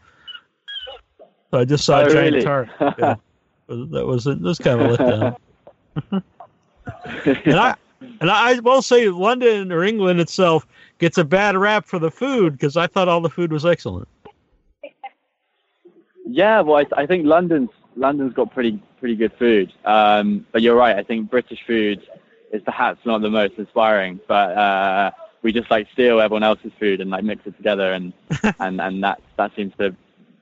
So 1.51 1.59
I 1.59 1.65
just 1.65 1.85
saw 1.85 2.03
Oh, 2.03 2.07
a 2.07 2.11
giant 2.11 2.35
really? 2.35 2.45
tarp. 2.45 2.69
Yeah. 2.81 3.17
that 3.69 4.07
was 4.07 4.23
that 4.25 4.41
was 4.41 4.59
kind 4.61 4.81
of 4.81 4.91
let 4.93 5.11
down. 5.11 6.23
And 7.25 7.59
I 7.59 7.75
and 8.01 8.31
I 8.31 8.59
will 8.61 8.83
say 8.83 9.09
London 9.09 9.73
or 9.73 9.83
England 9.85 10.21
itself 10.21 10.67
gets 10.99 11.19
a 11.19 11.25
bad 11.25 11.57
rap 11.57 11.87
for 11.87 11.99
the 11.99 12.11
food 12.11 12.53
because 12.53 12.77
I 12.77 12.87
thought 12.87 13.09
all 13.09 13.21
the 13.21 13.31
food 13.31 13.53
was 13.53 13.65
excellent. 13.65 14.09
Yeah, 16.27 16.61
well, 16.61 16.77
I, 16.77 17.03
I 17.03 17.07
think 17.07 17.25
London's 17.25 17.71
London's 17.95 18.35
got 18.35 18.53
pretty 18.53 18.83
pretty 18.99 19.17
good 19.17 19.33
food. 19.39 19.73
Um, 19.85 20.47
but 20.53 20.63
you're 20.63 20.77
right. 20.77 20.97
I 20.97 21.03
think 21.03 21.31
British 21.31 21.61
food 21.67 22.03
is 22.53 22.63
perhaps 22.63 23.05
not 23.05 23.21
the 23.21 23.31
most 23.31 23.55
inspiring, 23.59 24.21
but 24.27 24.57
uh, 24.57 25.11
we 25.43 25.53
just 25.53 25.71
like 25.71 25.89
steal 25.93 26.21
everyone 26.21 26.43
else's 26.43 26.73
food 26.79 27.01
and 27.01 27.11
like 27.11 27.25
mix 27.25 27.47
it 27.47 27.57
together, 27.57 27.93
and 27.93 28.13
and 28.59 28.81
and 28.81 29.03
that 29.03 29.21
that 29.37 29.53
seems 29.55 29.73
to 29.79 29.95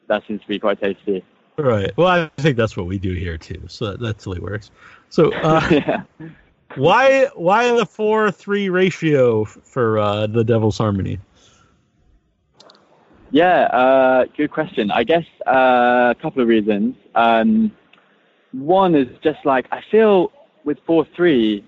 that 0.08 0.22
seems 0.26 0.40
to 0.40 0.48
be 0.48 0.58
quite 0.58 0.80
tasty. 0.80 1.24
Right. 1.56 1.96
Well, 1.96 2.08
I 2.08 2.30
think 2.40 2.56
that's 2.56 2.76
what 2.76 2.86
we 2.86 2.98
do 2.98 3.12
here 3.12 3.38
too. 3.38 3.62
So 3.68 3.92
that, 3.92 4.00
that 4.00 4.18
totally 4.18 4.40
works. 4.40 4.70
So 5.10 5.32
uh, 5.34 5.68
yeah. 5.70 6.02
Why 6.76 7.26
why 7.34 7.72
the 7.72 7.86
four 7.86 8.30
three 8.30 8.68
ratio 8.68 9.44
for 9.44 9.98
uh, 9.98 10.26
the 10.26 10.44
Devil's 10.44 10.78
Harmony? 10.78 11.18
Yeah, 13.30 13.62
uh, 13.64 14.26
good 14.36 14.50
question. 14.52 14.90
I 14.90 15.02
guess 15.02 15.24
uh, 15.46 16.14
a 16.16 16.16
couple 16.20 16.42
of 16.42 16.48
reasons. 16.48 16.96
Um, 17.14 17.72
one 18.52 18.94
is 18.94 19.08
just 19.22 19.44
like 19.44 19.66
I 19.72 19.82
feel 19.90 20.30
with 20.64 20.78
four 20.86 21.06
three, 21.16 21.64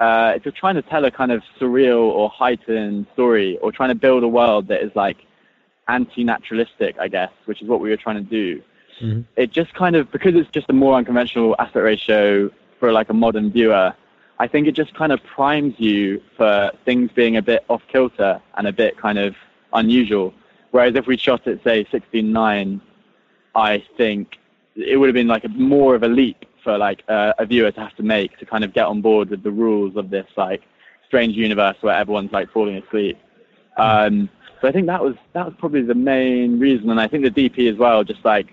uh, 0.00 0.32
if 0.34 0.44
you're 0.44 0.52
trying 0.52 0.74
to 0.74 0.82
tell 0.82 1.04
a 1.04 1.10
kind 1.10 1.30
of 1.32 1.42
surreal 1.60 2.00
or 2.00 2.28
heightened 2.28 3.06
story, 3.12 3.58
or 3.58 3.70
trying 3.72 3.90
to 3.90 3.94
build 3.94 4.24
a 4.24 4.28
world 4.28 4.68
that 4.68 4.82
is 4.82 4.90
like 4.94 5.18
anti-naturalistic, 5.88 6.98
I 6.98 7.08
guess, 7.08 7.30
which 7.44 7.62
is 7.62 7.68
what 7.68 7.80
we 7.80 7.90
were 7.90 7.96
trying 7.96 8.16
to 8.16 8.28
do. 8.28 8.62
Mhm. 9.00 9.24
It 9.36 9.52
just 9.52 9.72
kind 9.74 9.94
of 9.94 10.10
because 10.10 10.34
it's 10.34 10.50
just 10.50 10.68
a 10.68 10.72
more 10.72 10.96
unconventional 10.96 11.54
aspect 11.58 11.84
ratio 11.84 12.50
for 12.80 12.92
like 12.92 13.10
a 13.10 13.14
modern 13.14 13.50
viewer. 13.50 13.94
I 14.38 14.46
think 14.46 14.66
it 14.66 14.72
just 14.72 14.94
kind 14.94 15.12
of 15.12 15.22
primes 15.24 15.74
you 15.78 16.22
for 16.36 16.70
things 16.84 17.10
being 17.14 17.36
a 17.36 17.42
bit 17.42 17.64
off 17.68 17.82
kilter 17.88 18.40
and 18.56 18.66
a 18.66 18.72
bit 18.72 18.96
kind 18.98 19.18
of 19.18 19.34
unusual. 19.72 20.34
Whereas 20.72 20.94
if 20.94 21.06
we 21.06 21.16
shot 21.16 21.46
it, 21.46 21.62
say, 21.64 21.84
16.9, 21.84 22.80
I 23.54 23.82
think 23.96 24.38
it 24.74 24.98
would 24.98 25.08
have 25.08 25.14
been 25.14 25.26
like 25.26 25.44
a, 25.44 25.48
more 25.48 25.94
of 25.94 26.02
a 26.02 26.08
leap 26.08 26.44
for 26.62 26.76
like 26.76 27.02
uh, 27.08 27.32
a 27.38 27.46
viewer 27.46 27.70
to 27.70 27.80
have 27.80 27.94
to 27.96 28.02
make 28.02 28.36
to 28.38 28.44
kind 28.44 28.64
of 28.64 28.74
get 28.74 28.86
on 28.86 29.00
board 29.00 29.30
with 29.30 29.42
the 29.42 29.50
rules 29.50 29.96
of 29.96 30.10
this 30.10 30.26
like 30.36 30.62
strange 31.06 31.34
universe 31.36 31.76
where 31.80 31.94
everyone's 31.94 32.32
like 32.32 32.50
falling 32.50 32.76
asleep. 32.76 33.18
Um, 33.76 34.28
so 34.60 34.68
I 34.68 34.72
think 34.72 34.86
that 34.86 35.02
was 35.02 35.14
that 35.32 35.46
was 35.46 35.54
probably 35.58 35.82
the 35.82 35.94
main 35.94 36.58
reason, 36.58 36.90
and 36.90 37.00
I 37.00 37.08
think 37.08 37.22
the 37.24 37.30
DP 37.30 37.70
as 37.70 37.78
well 37.78 38.04
just 38.04 38.24
like 38.24 38.52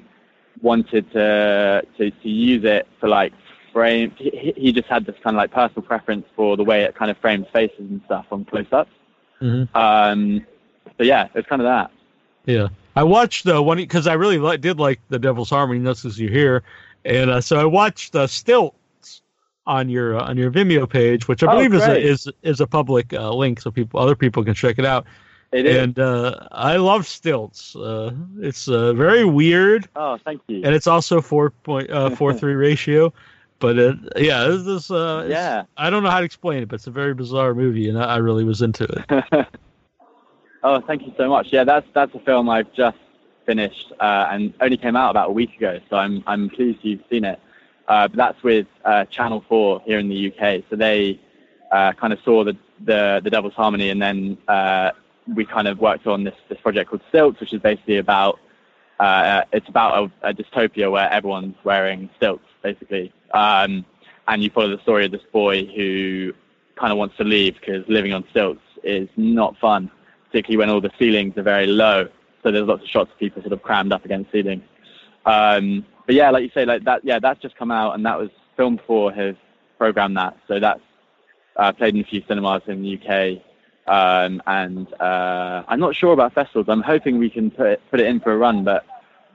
wanted 0.62 1.12
to 1.12 1.84
to, 1.98 2.12
to 2.12 2.30
use 2.30 2.64
it 2.64 2.88
for 3.00 3.10
like 3.10 3.34
frame. 3.74 4.14
He, 4.18 4.54
he 4.56 4.72
just 4.72 4.88
had 4.88 5.06
this 5.06 5.16
kind 5.24 5.36
of 5.36 5.40
like 5.40 5.52
personal 5.52 5.82
preference 5.82 6.26
for 6.36 6.56
the 6.56 6.64
way 6.64 6.84
it 6.84 6.96
kind 6.96 7.10
of 7.12 7.18
frames 7.18 7.48
faces 7.52 7.80
and 7.80 8.02
stuff 8.06 8.26
on 8.32 8.46
close-ups. 8.46 8.92
Mhm. 9.42 9.68
Um, 9.76 10.46
so 10.98 11.04
yeah, 11.04 11.28
it's 11.36 11.48
kind 11.50 11.62
of 11.62 11.66
that. 11.66 11.92
Yeah, 12.46 12.68
I 12.96 13.04
watched 13.04 13.44
the 13.46 13.62
one 13.62 13.78
because 13.78 14.08
I 14.08 14.14
really 14.14 14.38
li- 14.38 14.58
did 14.58 14.80
like 14.80 15.00
the 15.10 15.20
Devil's 15.20 15.50
Harmony. 15.50 15.80
That's 15.80 16.04
because 16.04 16.20
you 16.20 16.30
hear, 16.30 16.64
and 17.04 17.30
uh, 17.32 17.42
so 17.42 17.60
I 17.60 17.66
watched 17.66 18.16
uh, 18.16 18.28
Stilts 18.28 19.22
on 19.66 19.90
your 19.90 20.18
uh, 20.18 20.28
on 20.30 20.38
your 20.38 20.52
Vimeo 20.52 20.88
page, 20.90 21.28
which 21.28 21.42
I 21.44 21.48
Oh, 21.48 21.56
believe 21.56 21.74
is 21.74 21.84
a, 21.84 21.98
is 22.00 22.30
is 22.44 22.62
a 22.62 22.68
public 22.68 23.14
uh, 23.14 23.34
link, 23.34 23.60
so 23.62 23.72
people 23.72 24.00
other 24.00 24.16
people 24.16 24.44
can 24.44 24.54
check 24.54 24.78
it 24.80 24.86
out. 24.86 25.06
It 25.54 25.66
is. 25.68 25.78
And 25.78 26.00
uh, 26.00 26.48
I 26.52 26.78
love 26.78 27.06
Stilts. 27.08 27.76
Uh, 27.76 28.12
it's 28.40 28.68
uh, 28.68 28.92
very 28.94 29.24
weird, 29.24 29.88
oh, 29.96 30.18
thank 30.26 30.42
you. 30.48 30.62
and 30.66 30.74
it's 30.74 30.88
also 30.88 31.22
four 31.22 31.52
point 31.52 31.90
uh, 31.92 32.10
four 32.10 32.34
three 32.34 32.56
ratio. 32.56 33.14
But 33.64 33.78
it, 33.80 33.96
yeah, 34.18 34.44
this 34.44 34.68
is 34.68 34.92
uh, 34.92 35.22
it's- 35.24 35.30
Yeah. 35.32 35.64
I 35.78 35.90
don't 35.90 36.04
know 36.04 36.10
how 36.10 36.20
to 36.20 36.26
explain 36.26 36.64
it, 36.64 36.68
but 36.68 36.76
it's 36.76 36.88
a 36.88 36.92
very 36.92 37.14
bizarre 37.14 37.54
movie, 37.54 37.88
and 37.88 37.98
I, 37.98 38.16
I 38.16 38.18
really 38.18 38.44
was 38.44 38.62
into 38.62 38.84
it. 38.84 39.48
oh, 40.64 40.82
thank 40.82 41.04
you 41.04 41.14
so 41.16 41.30
much. 41.30 41.48
Yeah, 41.50 41.64
that's 41.64 41.88
that's 41.94 42.14
a 42.14 42.20
film 42.20 42.50
I've 42.50 42.74
just 42.74 42.98
finished 43.46 43.94
uh, 44.02 44.28
and 44.32 44.54
only 44.60 44.76
came 44.76 44.98
out 44.98 45.12
about 45.12 45.30
a 45.30 45.32
week 45.32 45.56
ago. 45.56 45.80
So 45.90 45.96
I'm 45.96 46.22
I'm 46.28 46.50
pleased 46.50 46.80
you've 46.82 47.06
seen 47.10 47.24
it. 47.24 47.40
Uh, 47.88 48.10
but 48.10 48.18
that's 48.18 48.44
with 48.44 48.68
uh, 48.84 49.06
Channel 49.06 49.46
Four 49.48 49.82
here 49.86 49.98
in 49.98 50.10
the 50.10 50.28
UK. 50.34 50.64
So 50.70 50.76
they 50.76 51.18
uh, 51.72 51.94
kind 51.94 52.12
of 52.12 52.20
saw 52.26 52.44
the, 52.44 52.58
the 52.84 53.22
the 53.24 53.30
Devil's 53.30 53.54
Harmony, 53.54 53.92
and 53.92 54.02
then 54.02 54.38
uh, 54.50 54.92
we 55.34 55.46
kind 55.46 55.70
of 55.70 55.80
worked 55.80 56.06
on 56.06 56.26
this 56.26 56.36
this 56.50 56.60
project 56.60 56.90
called 56.90 57.02
Stilts, 57.08 57.40
which 57.40 57.54
is 57.54 57.62
basically 57.62 57.96
about 57.96 58.42
uh, 59.00 59.44
it's 59.54 59.70
about 59.70 60.12
a, 60.22 60.30
a 60.30 60.34
dystopia 60.34 60.92
where 60.92 61.10
everyone's 61.10 61.56
wearing 61.64 62.10
stilts, 62.18 62.44
basically. 62.62 63.14
Um, 63.34 63.86
and 64.28 64.44
you 64.44 64.50
follow 64.50 64.76
the 64.76 64.82
story 64.82 65.06
of 65.06 65.12
this 65.12 65.24
boy 65.32 65.66
who 65.66 66.34
kind 66.76 66.92
of 66.92 66.98
wants 66.98 67.18
to 67.18 67.24
leave 67.24 67.56
because 67.60 67.88
living 67.88 68.14
on 68.14 68.24
stilts 68.30 68.62
is 68.84 69.10
not 69.18 69.58
fun, 69.58 69.92
particularly 70.28 70.58
when 70.58 70.70
all 70.70 70.82
the 70.82 70.92
ceilings 70.98 71.38
are 71.38 71.44
very 71.44 71.68
low. 71.68 72.08
So 72.42 72.52
there's 72.52 72.68
lots 72.68 72.84
of 72.84 72.90
shots 72.90 73.12
of 73.12 73.18
people 73.20 73.42
sort 73.42 73.54
of 73.54 73.62
crammed 73.62 73.92
up 73.92 74.06
against 74.06 74.32
ceilings. 74.32 74.64
Um, 75.26 75.86
but 76.06 76.16
yeah, 76.16 76.30
like 76.30 76.44
you 76.44 76.52
say, 76.54 76.66
like 76.66 76.84
that, 76.84 77.02
yeah, 77.04 77.20
that's 77.20 77.42
just 77.42 77.56
come 77.56 77.72
out, 77.72 77.96
and 77.96 78.06
that 78.06 78.20
was 78.20 78.30
Film 78.58 78.80
Four 78.86 79.12
has 79.14 79.36
programmed 79.78 80.18
that, 80.18 80.38
so 80.48 80.60
that's 80.60 80.82
uh, 81.56 81.72
played 81.72 81.96
in 81.96 82.02
a 82.02 82.04
few 82.04 82.22
cinemas 82.28 82.62
in 82.68 82.82
the 82.82 83.00
UK. 83.00 83.42
Um, 83.86 84.42
and 84.48 84.94
uh, 85.02 85.64
I'm 85.68 85.80
not 85.80 85.96
sure 85.96 86.14
about 86.14 86.34
festivals. 86.34 86.68
I'm 86.70 86.82
hoping 86.82 87.18
we 87.18 87.30
can 87.30 87.52
put 87.52 87.68
it, 87.68 87.82
put 87.92 88.00
it 88.00 88.08
in 88.08 88.20
for 88.20 88.34
a 88.34 88.38
run, 88.38 88.64
but 88.64 88.86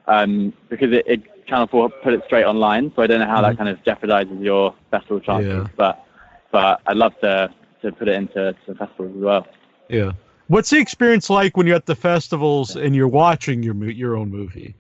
um, 0.09 0.53
because 0.69 0.93
it, 0.93 1.05
it 1.07 1.47
Channel 1.47 1.67
Four 1.67 1.91
put 1.91 2.13
it 2.13 2.23
straight 2.27 2.45
online, 2.45 2.93
so 2.95 3.03
I 3.03 3.07
don't 3.07 3.21
know 3.21 3.27
how 3.27 3.41
that 3.43 3.57
kind 3.57 3.69
of 3.69 3.79
jeopardizes 3.85 4.43
your 4.43 4.75
festival 4.91 5.21
chances. 5.21 5.51
Yeah. 5.51 5.67
But 5.77 6.05
but 6.51 6.81
I'd 6.87 6.97
love 6.97 7.19
to 7.21 7.53
to 7.83 7.93
put 7.93 8.09
it 8.09 8.15
into 8.15 8.55
to 8.67 8.75
festivals 8.75 9.17
as 9.17 9.23
well. 9.23 9.47
Yeah. 9.89 10.13
What's 10.49 10.71
the 10.71 10.79
experience 10.79 11.29
like 11.29 11.57
when 11.57 11.67
you're 11.67 11.77
at 11.77 11.87
the 11.87 11.95
festivals 11.95 12.75
and 12.77 12.95
you're 12.97 13.09
watching 13.09 13.63
your 13.63 13.75
your 13.91 14.17
own 14.17 14.31
movie? 14.31 14.75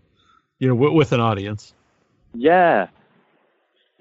You 0.58 0.68
know, 0.68 0.74
w- 0.74 0.92
with 0.92 1.12
an 1.12 1.20
audience. 1.20 1.74
Yeah. 2.34 2.88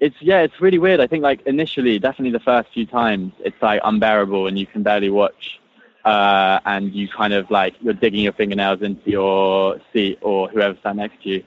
It's 0.00 0.16
yeah, 0.20 0.40
it's 0.40 0.60
really 0.60 0.78
weird. 0.78 1.00
I 1.00 1.06
think 1.06 1.22
like 1.22 1.42
initially, 1.46 1.98
definitely 1.98 2.32
the 2.32 2.44
first 2.44 2.72
few 2.72 2.86
times, 2.86 3.32
it's 3.40 3.60
like 3.60 3.80
unbearable 3.84 4.46
and 4.46 4.58
you 4.58 4.66
can 4.66 4.82
barely 4.82 5.10
watch. 5.10 5.60
Uh, 6.04 6.60
and 6.64 6.94
you 6.94 7.08
kind 7.08 7.34
of 7.34 7.50
like 7.50 7.74
you're 7.80 7.92
digging 7.92 8.20
your 8.20 8.32
fingernails 8.32 8.80
into 8.82 9.10
your 9.10 9.80
seat 9.92 10.18
or 10.22 10.48
whoever's 10.48 10.78
sat 10.82 10.96
next 10.96 11.22
to 11.22 11.28
you. 11.28 11.44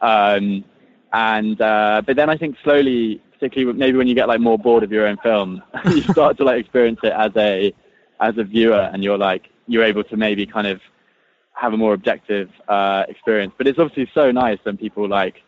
Um, 0.00 0.64
and 1.12 1.60
uh, 1.60 2.02
but 2.04 2.14
then 2.16 2.28
I 2.28 2.36
think 2.36 2.56
slowly, 2.62 3.20
particularly 3.32 3.76
maybe 3.78 3.96
when 3.96 4.06
you 4.06 4.14
get 4.14 4.28
like 4.28 4.40
more 4.40 4.58
bored 4.58 4.82
of 4.82 4.92
your 4.92 5.06
own 5.06 5.16
film, 5.18 5.62
you 5.86 6.02
start 6.02 6.36
to 6.38 6.44
like 6.44 6.60
experience 6.60 7.00
it 7.02 7.12
as 7.12 7.32
a 7.36 7.72
as 8.20 8.36
a 8.38 8.44
viewer, 8.44 8.90
and 8.92 9.02
you're 9.02 9.18
like 9.18 9.48
you're 9.66 9.84
able 9.84 10.04
to 10.04 10.16
maybe 10.16 10.46
kind 10.46 10.66
of 10.66 10.80
have 11.52 11.72
a 11.72 11.76
more 11.76 11.94
objective 11.94 12.50
uh, 12.68 13.04
experience. 13.08 13.54
But 13.56 13.66
it's 13.66 13.78
obviously 13.78 14.10
so 14.12 14.30
nice 14.30 14.58
when 14.64 14.76
people 14.76 15.08
like 15.08 15.42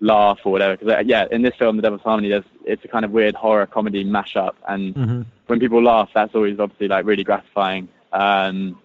laugh 0.00 0.38
or 0.44 0.52
whatever. 0.52 0.76
Because 0.76 1.04
yeah, 1.06 1.26
in 1.30 1.42
this 1.42 1.54
film, 1.56 1.76
The 1.76 1.82
Devil's 1.82 2.00
Harmony, 2.02 2.30
there's 2.30 2.44
it's 2.64 2.84
a 2.84 2.88
kind 2.88 3.04
of 3.04 3.10
weird 3.10 3.34
horror 3.34 3.66
comedy 3.66 4.04
mashup, 4.04 4.54
and 4.66 4.94
Mm-hmm. 4.94 5.22
when 5.48 5.60
people 5.60 5.82
laugh, 5.82 6.10
that's 6.14 6.34
always 6.34 6.58
obviously 6.58 6.88
like 6.88 7.04
really 7.04 7.24
gratifying 7.24 7.88
um, 8.12 8.78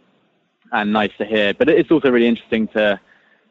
and 0.71 0.91
nice 0.93 1.11
to 1.17 1.25
hear. 1.25 1.53
But 1.53 1.69
it's 1.69 1.91
also 1.91 2.11
really 2.11 2.27
interesting 2.27 2.67
to 2.69 2.99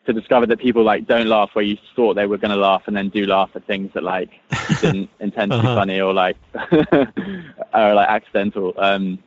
to 0.04 0.12
discover 0.12 0.46
that 0.46 0.58
people 0.58 0.82
like 0.82 1.06
don't 1.06 1.28
laugh 1.28 1.50
where 1.52 1.64
you 1.64 1.78
thought 1.94 2.14
they 2.14 2.26
were 2.26 2.36
going 2.38 2.50
to 2.50 2.56
laugh, 2.56 2.82
and 2.86 2.96
then 2.96 3.08
do 3.08 3.24
laugh 3.26 3.50
at 3.54 3.64
things 3.66 3.90
that 3.94 4.02
like 4.02 4.30
you 4.66 4.74
didn't 4.80 5.08
intend 5.20 5.52
to 5.54 5.60
be 5.60 5.66
Uh-huh. 5.66 5.74
funny 5.76 6.00
or 6.00 6.12
like 6.12 6.36
or 6.92 7.94
like 7.94 8.08
accidental. 8.08 8.74
Um, 8.76 9.18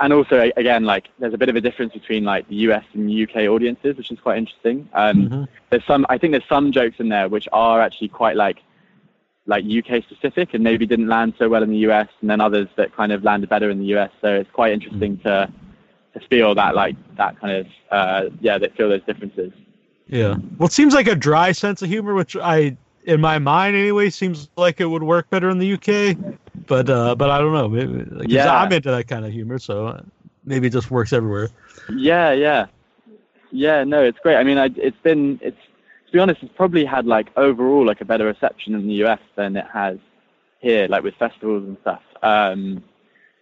and 0.00 0.12
also 0.14 0.50
again, 0.56 0.84
like 0.84 1.08
there's 1.18 1.34
a 1.34 1.38
bit 1.38 1.50
of 1.50 1.56
a 1.56 1.60
difference 1.60 1.92
between 1.92 2.24
like 2.24 2.48
the 2.48 2.56
US 2.66 2.84
and 2.94 3.10
UK 3.10 3.48
audiences, 3.48 3.96
which 3.98 4.10
is 4.10 4.18
quite 4.18 4.38
interesting. 4.38 4.88
Um, 4.94 5.28
Mhm. 5.28 5.48
There's 5.70 5.84
some, 5.86 6.04
I 6.08 6.18
think 6.18 6.32
there's 6.32 6.48
some 6.48 6.72
jokes 6.72 6.96
in 6.98 7.10
there 7.10 7.28
which 7.28 7.46
are 7.52 7.80
actually 7.80 8.08
quite 8.08 8.34
like 8.34 8.58
like 9.46 9.64
UK 9.64 10.02
specific 10.04 10.54
and 10.54 10.62
maybe 10.62 10.86
didn't 10.86 11.08
land 11.08 11.34
so 11.38 11.48
well 11.48 11.62
in 11.62 11.70
the 11.70 11.78
US, 11.88 12.08
and 12.20 12.30
then 12.30 12.40
others 12.40 12.68
that 12.76 12.94
kind 12.94 13.12
of 13.12 13.24
landed 13.24 13.48
better 13.48 13.70
in 13.70 13.78
the 13.78 13.86
US. 13.96 14.10
So 14.20 14.28
it's 14.34 14.50
quite 14.50 14.72
interesting 14.72 15.18
to 15.18 15.50
to 16.14 16.20
feel 16.28 16.54
that 16.56 16.74
like 16.74 16.96
that 17.16 17.38
kind 17.40 17.56
of 17.56 17.66
uh, 17.90 18.30
yeah, 18.40 18.58
that 18.58 18.76
feel 18.76 18.88
those 18.88 19.04
differences. 19.04 19.52
Yeah. 20.06 20.36
Well, 20.58 20.66
it 20.66 20.72
seems 20.72 20.92
like 20.92 21.06
a 21.06 21.14
dry 21.14 21.52
sense 21.52 21.82
of 21.82 21.88
humor, 21.88 22.14
which 22.14 22.36
I, 22.36 22.76
in 23.04 23.20
my 23.20 23.38
mind 23.38 23.76
anyway, 23.76 24.10
seems 24.10 24.48
like 24.56 24.80
it 24.80 24.86
would 24.86 25.04
work 25.04 25.30
better 25.30 25.48
in 25.50 25.58
the 25.58 25.74
UK. 25.74 26.16
But 26.66 26.90
uh, 26.90 27.14
but 27.14 27.30
I 27.30 27.38
don't 27.38 27.52
know. 27.52 27.68
Maybe, 27.68 28.04
like, 28.10 28.28
Yeah. 28.28 28.52
I'm 28.52 28.72
into 28.72 28.90
that 28.90 29.06
kind 29.06 29.24
of 29.24 29.32
humor, 29.32 29.58
so 29.58 30.04
maybe 30.44 30.66
it 30.66 30.72
just 30.72 30.90
works 30.90 31.12
everywhere. 31.12 31.48
Yeah, 31.94 32.32
yeah, 32.32 32.66
yeah. 33.50 33.84
No, 33.84 34.02
it's 34.02 34.18
great. 34.18 34.36
I 34.36 34.44
mean, 34.44 34.58
I, 34.58 34.70
it's 34.76 34.98
been 35.02 35.38
it's 35.42 35.56
to 36.10 36.16
be 36.16 36.18
honest, 36.18 36.42
it's 36.42 36.52
probably 36.56 36.84
had 36.84 37.06
like 37.06 37.28
overall 37.36 37.86
like 37.86 38.00
a 38.00 38.04
better 38.04 38.26
reception 38.26 38.74
in 38.74 38.88
the 38.88 38.94
US 39.04 39.20
than 39.36 39.56
it 39.56 39.66
has 39.72 39.96
here, 40.58 40.88
like 40.88 41.04
with 41.04 41.14
festivals 41.14 41.62
and 41.62 41.76
stuff. 41.82 42.02
Um, 42.22 42.82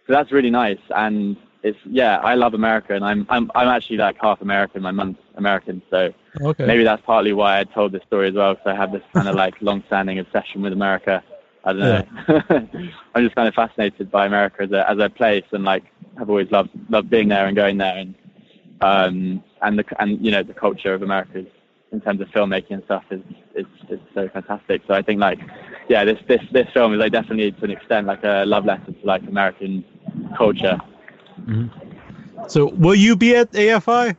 so 0.05 0.13
that's 0.13 0.31
really 0.31 0.51
nice, 0.51 0.77
and 0.95 1.35
it's 1.63 1.79
yeah, 1.85 2.17
I 2.17 2.35
love 2.35 2.53
America, 2.53 2.93
and 2.93 3.03
I'm 3.03 3.25
I'm 3.29 3.49
I'm 3.55 3.67
actually 3.67 3.97
like 3.97 4.17
half 4.21 4.41
American. 4.41 4.83
My 4.83 4.91
mum's 4.91 5.17
American, 5.35 5.81
so 5.89 6.13
Okay. 6.41 6.65
maybe 6.65 6.83
that's 6.83 7.01
partly 7.05 7.33
why 7.33 7.59
I 7.59 7.63
told 7.63 7.91
this 7.91 8.03
story 8.03 8.27
as 8.29 8.35
well, 8.35 8.53
because 8.53 8.67
I 8.67 8.75
have 8.75 8.91
this 8.91 9.01
kind 9.13 9.27
of 9.27 9.35
like 9.35 9.55
long-standing 9.61 10.19
obsession 10.19 10.61
with 10.61 10.73
America. 10.73 11.23
I 11.63 11.73
don't 11.73 11.81
know. 11.81 12.05
I'm 13.15 13.23
just 13.23 13.35
kind 13.35 13.47
of 13.47 13.55
fascinated 13.55 14.11
by 14.11 14.27
America 14.27 14.61
as 14.61 14.71
a 14.71 14.89
as 14.89 14.99
a 14.99 15.09
place, 15.09 15.45
and 15.51 15.63
like 15.63 15.85
I've 16.17 16.29
always 16.29 16.51
loved 16.51 16.69
loved 16.89 17.09
being 17.09 17.29
there 17.29 17.47
and 17.47 17.55
going 17.55 17.77
there, 17.77 17.97
and 17.97 18.13
um 18.81 19.43
and 19.63 19.79
the 19.79 19.85
and 19.99 20.23
you 20.23 20.31
know 20.31 20.43
the 20.43 20.53
culture 20.53 20.93
of 20.93 21.01
America 21.01 21.39
is 21.39 21.47
in 21.91 22.01
terms 22.01 22.21
of 22.21 22.27
filmmaking 22.29 22.71
and 22.71 22.83
stuff 22.85 23.03
is 23.11 23.21
is, 23.55 23.65
is 23.89 23.99
so 24.13 24.27
fantastic. 24.29 24.81
So 24.87 24.93
I 24.93 25.01
think 25.01 25.19
like 25.19 25.39
yeah, 25.89 26.05
this 26.05 26.19
this 26.27 26.41
this 26.51 26.67
film 26.73 26.93
is 26.93 26.99
like 26.99 27.11
definitely 27.11 27.51
to 27.51 27.63
an 27.63 27.71
extent 27.71 28.07
like 28.07 28.23
a 28.23 28.43
love 28.45 28.65
letter 28.65 28.91
to 28.91 29.05
like 29.05 29.23
American 29.23 29.83
culture. 30.37 30.79
So, 32.47 32.67
will 32.67 32.95
you 32.95 33.15
be 33.15 33.35
at 33.35 33.51
AFI? 33.51 34.15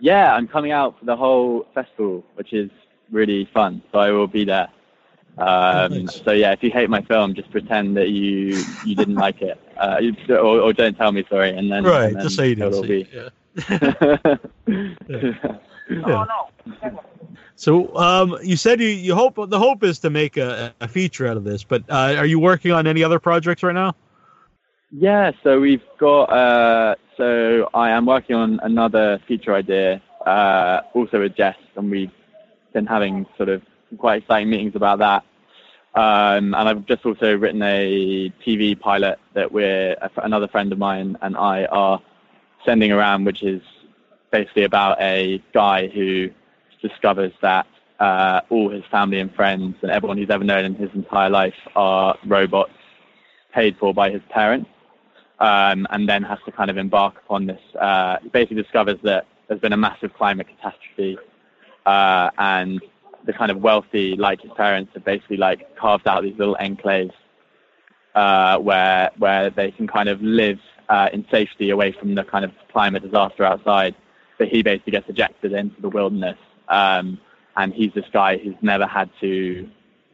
Yeah, 0.00 0.34
I'm 0.34 0.46
coming 0.48 0.72
out 0.72 0.98
for 0.98 1.04
the 1.06 1.16
whole 1.16 1.66
festival, 1.74 2.24
which 2.34 2.52
is 2.52 2.70
really 3.10 3.48
fun. 3.54 3.82
So 3.92 3.98
I 3.98 4.10
will 4.10 4.26
be 4.26 4.44
there. 4.44 4.68
Um, 5.38 6.04
Nice. 6.04 6.22
So 6.24 6.32
yeah, 6.32 6.52
if 6.52 6.62
you 6.62 6.70
hate 6.70 6.88
my 6.90 7.02
film, 7.02 7.34
just 7.34 7.50
pretend 7.50 7.96
that 7.98 8.08
you 8.08 8.56
you 8.84 8.94
didn't 8.94 9.14
like 9.16 9.42
it, 9.42 9.58
uh, 9.78 9.98
you- 10.00 10.16
or, 10.34 10.60
or 10.60 10.72
don't 10.72 10.96
tell 10.96 11.12
me 11.12 11.24
sorry, 11.28 11.50
and 11.56 11.70
then 11.70 11.84
Right, 11.84 12.06
and 12.06 12.16
then 12.16 12.22
just 12.22 12.36
say 12.36 12.48
you 12.48 12.54
didn't 12.54 12.72
it'll 12.72 12.82
see 12.84 12.88
be. 12.88 13.00
it. 13.02 13.30
Yeah. 13.68 14.36
Yeah. 15.88 16.24
So, 17.58 17.96
um, 17.96 18.36
you 18.42 18.56
said 18.56 18.80
you, 18.80 18.88
you 18.88 19.14
hope 19.14 19.36
the 19.48 19.58
hope 19.58 19.82
is 19.82 19.98
to 20.00 20.10
make 20.10 20.36
a, 20.36 20.74
a 20.80 20.88
feature 20.88 21.26
out 21.26 21.38
of 21.38 21.44
this, 21.44 21.64
but 21.64 21.82
uh, 21.88 22.14
are 22.18 22.26
you 22.26 22.38
working 22.38 22.72
on 22.72 22.86
any 22.86 23.02
other 23.02 23.18
projects 23.18 23.62
right 23.62 23.74
now? 23.74 23.94
Yeah, 24.90 25.32
so 25.42 25.58
we've 25.58 25.82
got. 25.98 26.24
Uh, 26.24 26.94
so 27.16 27.70
I 27.72 27.90
am 27.90 28.04
working 28.04 28.36
on 28.36 28.60
another 28.62 29.20
feature 29.26 29.54
idea, 29.54 30.02
uh, 30.26 30.82
also 30.92 31.20
with 31.20 31.34
Jess, 31.34 31.56
and 31.76 31.90
we've 31.90 32.12
been 32.74 32.86
having 32.86 33.26
sort 33.38 33.48
of 33.48 33.62
quite 33.96 34.22
exciting 34.22 34.50
meetings 34.50 34.76
about 34.76 34.98
that. 34.98 35.24
Um, 35.94 36.54
and 36.54 36.68
I've 36.68 36.84
just 36.84 37.06
also 37.06 37.36
written 37.38 37.62
a 37.62 38.30
TV 38.46 38.78
pilot 38.78 39.18
that 39.32 39.50
we're 39.50 39.96
another 40.18 40.46
friend 40.46 40.70
of 40.70 40.78
mine 40.78 41.16
and 41.22 41.38
I 41.38 41.64
are 41.64 42.02
sending 42.66 42.92
around, 42.92 43.24
which 43.24 43.42
is 43.42 43.62
basically 44.30 44.64
about 44.64 45.00
a 45.00 45.42
guy 45.54 45.88
who 45.88 46.30
discovers 46.86 47.32
that 47.42 47.66
uh, 48.00 48.40
all 48.50 48.70
his 48.70 48.84
family 48.90 49.20
and 49.20 49.34
friends 49.34 49.76
and 49.82 49.90
everyone 49.90 50.18
he's 50.18 50.30
ever 50.30 50.44
known 50.44 50.64
in 50.64 50.74
his 50.74 50.90
entire 50.94 51.30
life 51.30 51.54
are 51.74 52.16
robots 52.26 52.72
paid 53.52 53.76
for 53.78 53.94
by 53.94 54.10
his 54.10 54.22
parents, 54.28 54.68
um, 55.38 55.86
and 55.90 56.08
then 56.08 56.22
has 56.22 56.38
to 56.44 56.52
kind 56.52 56.70
of 56.70 56.76
embark 56.76 57.16
upon 57.24 57.46
this. 57.46 57.60
Uh, 57.80 58.16
he 58.22 58.28
basically 58.28 58.62
discovers 58.62 58.98
that 59.02 59.26
there's 59.48 59.60
been 59.60 59.72
a 59.72 59.76
massive 59.76 60.12
climate 60.14 60.46
catastrophe, 60.48 61.18
uh, 61.86 62.30
and 62.38 62.82
the 63.24 63.32
kind 63.32 63.50
of 63.50 63.58
wealthy, 63.58 64.14
like 64.16 64.40
his 64.40 64.50
parents, 64.56 64.92
have 64.94 65.04
basically 65.04 65.36
like 65.36 65.76
carved 65.76 66.06
out 66.06 66.22
these 66.22 66.36
little 66.38 66.56
enclaves 66.60 67.12
uh, 68.14 68.58
where 68.58 69.10
where 69.18 69.50
they 69.50 69.70
can 69.70 69.86
kind 69.86 70.08
of 70.08 70.20
live 70.22 70.58
uh, 70.88 71.08
in 71.12 71.24
safety 71.30 71.70
away 71.70 71.92
from 71.92 72.14
the 72.14 72.24
kind 72.24 72.44
of 72.44 72.52
climate 72.72 73.02
disaster 73.02 73.44
outside. 73.44 73.94
But 74.38 74.48
he 74.48 74.62
basically 74.62 74.92
gets 74.92 75.08
ejected 75.08 75.52
into 75.52 75.80
the 75.80 75.88
wilderness, 75.88 76.38
um, 76.68 77.18
and 77.56 77.72
he's 77.72 77.92
this 77.94 78.06
guy 78.12 78.38
who's 78.38 78.54
never 78.62 78.86
had 78.86 79.10
to 79.20 79.68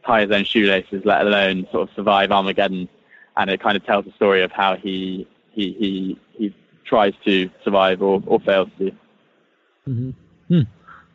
tie 0.05 0.21
his 0.21 0.31
own 0.31 0.45
shoelaces, 0.45 1.03
let 1.05 1.25
alone 1.25 1.67
sort 1.71 1.89
of 1.89 1.95
survive 1.95 2.31
Armageddon. 2.31 2.87
And 3.35 3.49
it 3.49 3.61
kind 3.61 3.75
of 3.75 3.85
tells 3.85 4.05
the 4.05 4.11
story 4.11 4.43
of 4.43 4.51
how 4.51 4.75
he 4.75 5.27
he 5.51 5.73
he, 5.73 6.19
he 6.37 6.55
tries 6.85 7.13
to 7.25 7.49
survive 7.63 8.01
or, 8.01 8.21
or 8.27 8.39
fails 8.39 8.69
to. 8.77 8.91
Mm-hmm. 9.87 10.09
Hmm. 10.47 10.61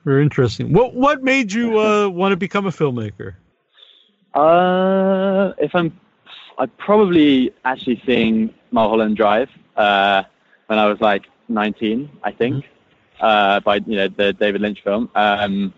Very 0.05 0.22
interesting. 0.22 0.72
What 0.72 0.94
what 0.94 1.22
made 1.22 1.53
you 1.53 1.79
uh, 1.79 2.09
want 2.09 2.33
to 2.33 2.37
become 2.37 2.66
a 2.66 2.70
filmmaker? 2.70 3.35
Uh, 4.35 5.53
if 5.59 5.74
I'm, 5.74 5.98
I'm 6.59 6.70
probably 6.79 7.53
actually 7.64 8.03
seeing 8.07 8.55
Mulholland 8.70 9.16
Drive 9.16 9.48
uh, 9.77 10.22
when 10.66 10.79
I 10.79 10.87
was 10.87 11.01
like 11.01 11.27
19, 11.48 12.11
I 12.22 12.33
think, 12.33 12.64
uh, 13.21 13.61
by 13.61 13.77
you 13.77 13.97
know 13.97 14.09
the 14.09 14.33
David 14.33 14.61
Lynch 14.61 14.83
film. 14.83 15.11
Um, 15.15 15.75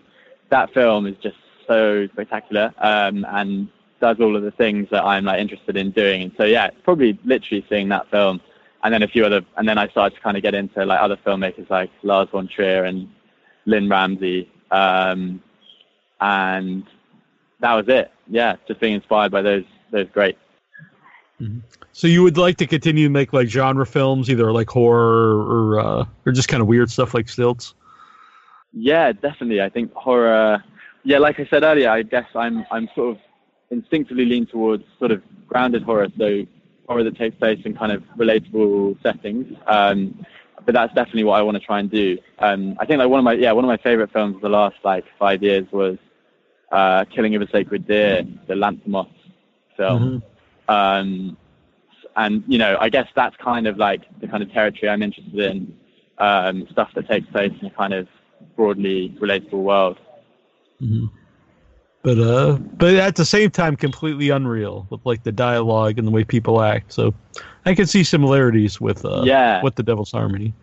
that 0.51 0.73
film 0.75 1.07
is 1.07 1.17
just 1.23 1.37
so 1.67 2.09
spectacular 2.13 2.75
um, 2.79 3.25
and 3.29 3.69
does 4.01 4.17
all 4.21 4.35
of 4.35 4.43
the 4.43 4.51
things 4.51 4.89
that 4.91 5.05
I'm 5.05 5.25
like 5.25 5.41
interested 5.41 5.77
in 5.77 5.91
doing. 5.91 6.23
And 6.23 6.33
so 6.37 6.45
yeah, 6.45 6.71
probably 6.85 7.19
literally 7.25 7.65
seeing 7.69 7.89
that 7.91 8.11
film, 8.11 8.41
and 8.83 8.93
then 8.93 9.03
a 9.03 9.09
few 9.09 9.25
other, 9.25 9.43
and 9.57 9.69
then 9.69 9.79
I 9.79 9.89
started 9.89 10.17
to 10.17 10.23
kind 10.23 10.37
of 10.37 10.43
get 10.43 10.55
into 10.55 10.85
like 10.85 11.01
other 11.01 11.17
filmmakers 11.17 11.69
like 11.71 11.91
Lars 12.03 12.29
von 12.33 12.49
Trier 12.49 12.85
and 12.85 13.09
Lynne 13.67 13.89
Ramsay, 13.89 14.51
um, 14.71 15.43
and 16.21 16.85
that 17.61 17.75
was 17.75 17.87
it. 17.89 18.11
Yeah, 18.27 18.57
just 18.67 18.81
being 18.81 18.95
inspired 18.95 19.31
by 19.33 19.43
those 19.43 19.65
those 19.91 20.09
great. 20.13 20.37
So 21.93 22.07
you 22.07 22.23
would 22.23 22.37
like 22.37 22.57
to 22.59 22.67
continue 22.67 23.05
to 23.05 23.11
make 23.11 23.33
like 23.33 23.49
genre 23.49 23.87
films, 23.87 24.31
either 24.31 24.53
like 24.53 24.69
horror 24.69 25.43
or 25.43 25.81
uh, 25.81 26.05
or 26.27 26.33
just 26.33 26.49
kind 26.49 26.61
of 26.61 26.67
weird 26.67 26.91
stuff 26.91 27.15
like 27.15 27.29
stilts. 27.29 27.75
Yeah, 28.73 29.13
definitely. 29.13 29.61
I 29.61 29.69
think 29.69 29.93
horror. 29.95 30.63
Yeah, 31.03 31.19
like 31.19 31.41
I 31.41 31.47
said 31.47 31.63
earlier, 31.63 31.91
I 31.91 32.03
guess 32.03 32.27
I'm 32.35 32.65
I'm 32.71 32.89
sort 32.95 33.17
of 33.17 33.23
instinctively 33.71 34.25
lean 34.25 34.47
towards 34.47 34.85
sort 34.99 35.11
of 35.11 35.23
grounded 35.47 35.83
horror, 35.83 36.09
so 36.19 36.47
horror 36.89 37.05
that 37.05 37.17
takes 37.17 37.37
place 37.37 37.61
in 37.65 37.75
kind 37.75 37.93
of 37.93 38.03
relatable 38.17 39.01
settings. 39.03 39.57
Um, 39.67 40.27
but 40.65 40.75
that's 40.75 40.93
definitely 40.95 41.25
what 41.25 41.39
I 41.39 41.43
want 41.43 41.57
to 41.57 41.65
try 41.65 41.81
and 41.81 41.91
do. 41.91 42.19
Um, 42.39 42.77
I 42.79 42.87
think 42.87 42.99
like 42.99 43.09
one 43.09 43.19
of 43.19 43.25
my 43.25 43.33
yeah 43.33 43.53
one 43.53 43.65
of 43.65 43.69
my 43.69 43.79
favorite 43.79 44.13
films 44.13 44.37
of 44.37 44.43
the 44.43 44.49
last 44.49 44.77
like 44.85 45.05
five 45.19 45.43
years 45.43 45.67
was 45.73 45.99
uh, 46.71 47.05
Killing 47.07 47.35
of 47.35 47.43
a 47.43 47.51
Sacred 47.51 47.87
Deer, 47.87 48.23
the 48.47 48.55
Lanthimos 48.55 49.11
film. 49.77 50.23
Um, 50.71 51.37
and 52.17 52.45
you 52.47 52.59
know, 52.59 52.77
I 52.81 52.89
guess 52.89 53.09
that's 53.15 53.37
kind 53.37 53.67
of 53.67 53.77
like 53.77 54.03
the 54.21 54.29
kind 54.29 54.43
of 54.43 54.53
territory 54.53 54.89
I'm 54.89 55.03
interested 55.03 55.39
in, 55.39 55.77
um, 56.19 56.67
stuff 56.71 56.91
that 56.95 57.09
takes 57.09 57.27
place 57.31 57.53
in 57.61 57.67
a 57.67 57.71
kind 57.71 57.93
of 57.93 58.09
broadly 58.57 59.17
relatable 59.21 59.63
world. 59.71 59.99
But 62.03 62.19
uh, 62.19 62.53
but 62.83 62.95
at 62.95 63.17
the 63.17 63.25
same 63.25 63.51
time, 63.51 63.77
completely 63.77 64.31
unreal 64.31 64.87
with 64.91 65.05
like 65.05 65.23
the 65.23 65.33
dialogue 65.33 65.99
and 65.99 66.07
the 66.07 66.11
way 66.11 66.25
people 66.25 66.63
act. 66.63 66.93
So 66.93 67.13
I 67.67 67.75
can 67.75 67.87
see 67.87 68.05
similarities 68.05 68.81
with 68.81 69.05
uh, 69.05 69.23
Yeah. 69.25 69.63
with 69.63 69.75
the 69.75 69.83
Devil's 69.83 70.13
Harmony. 70.13 70.55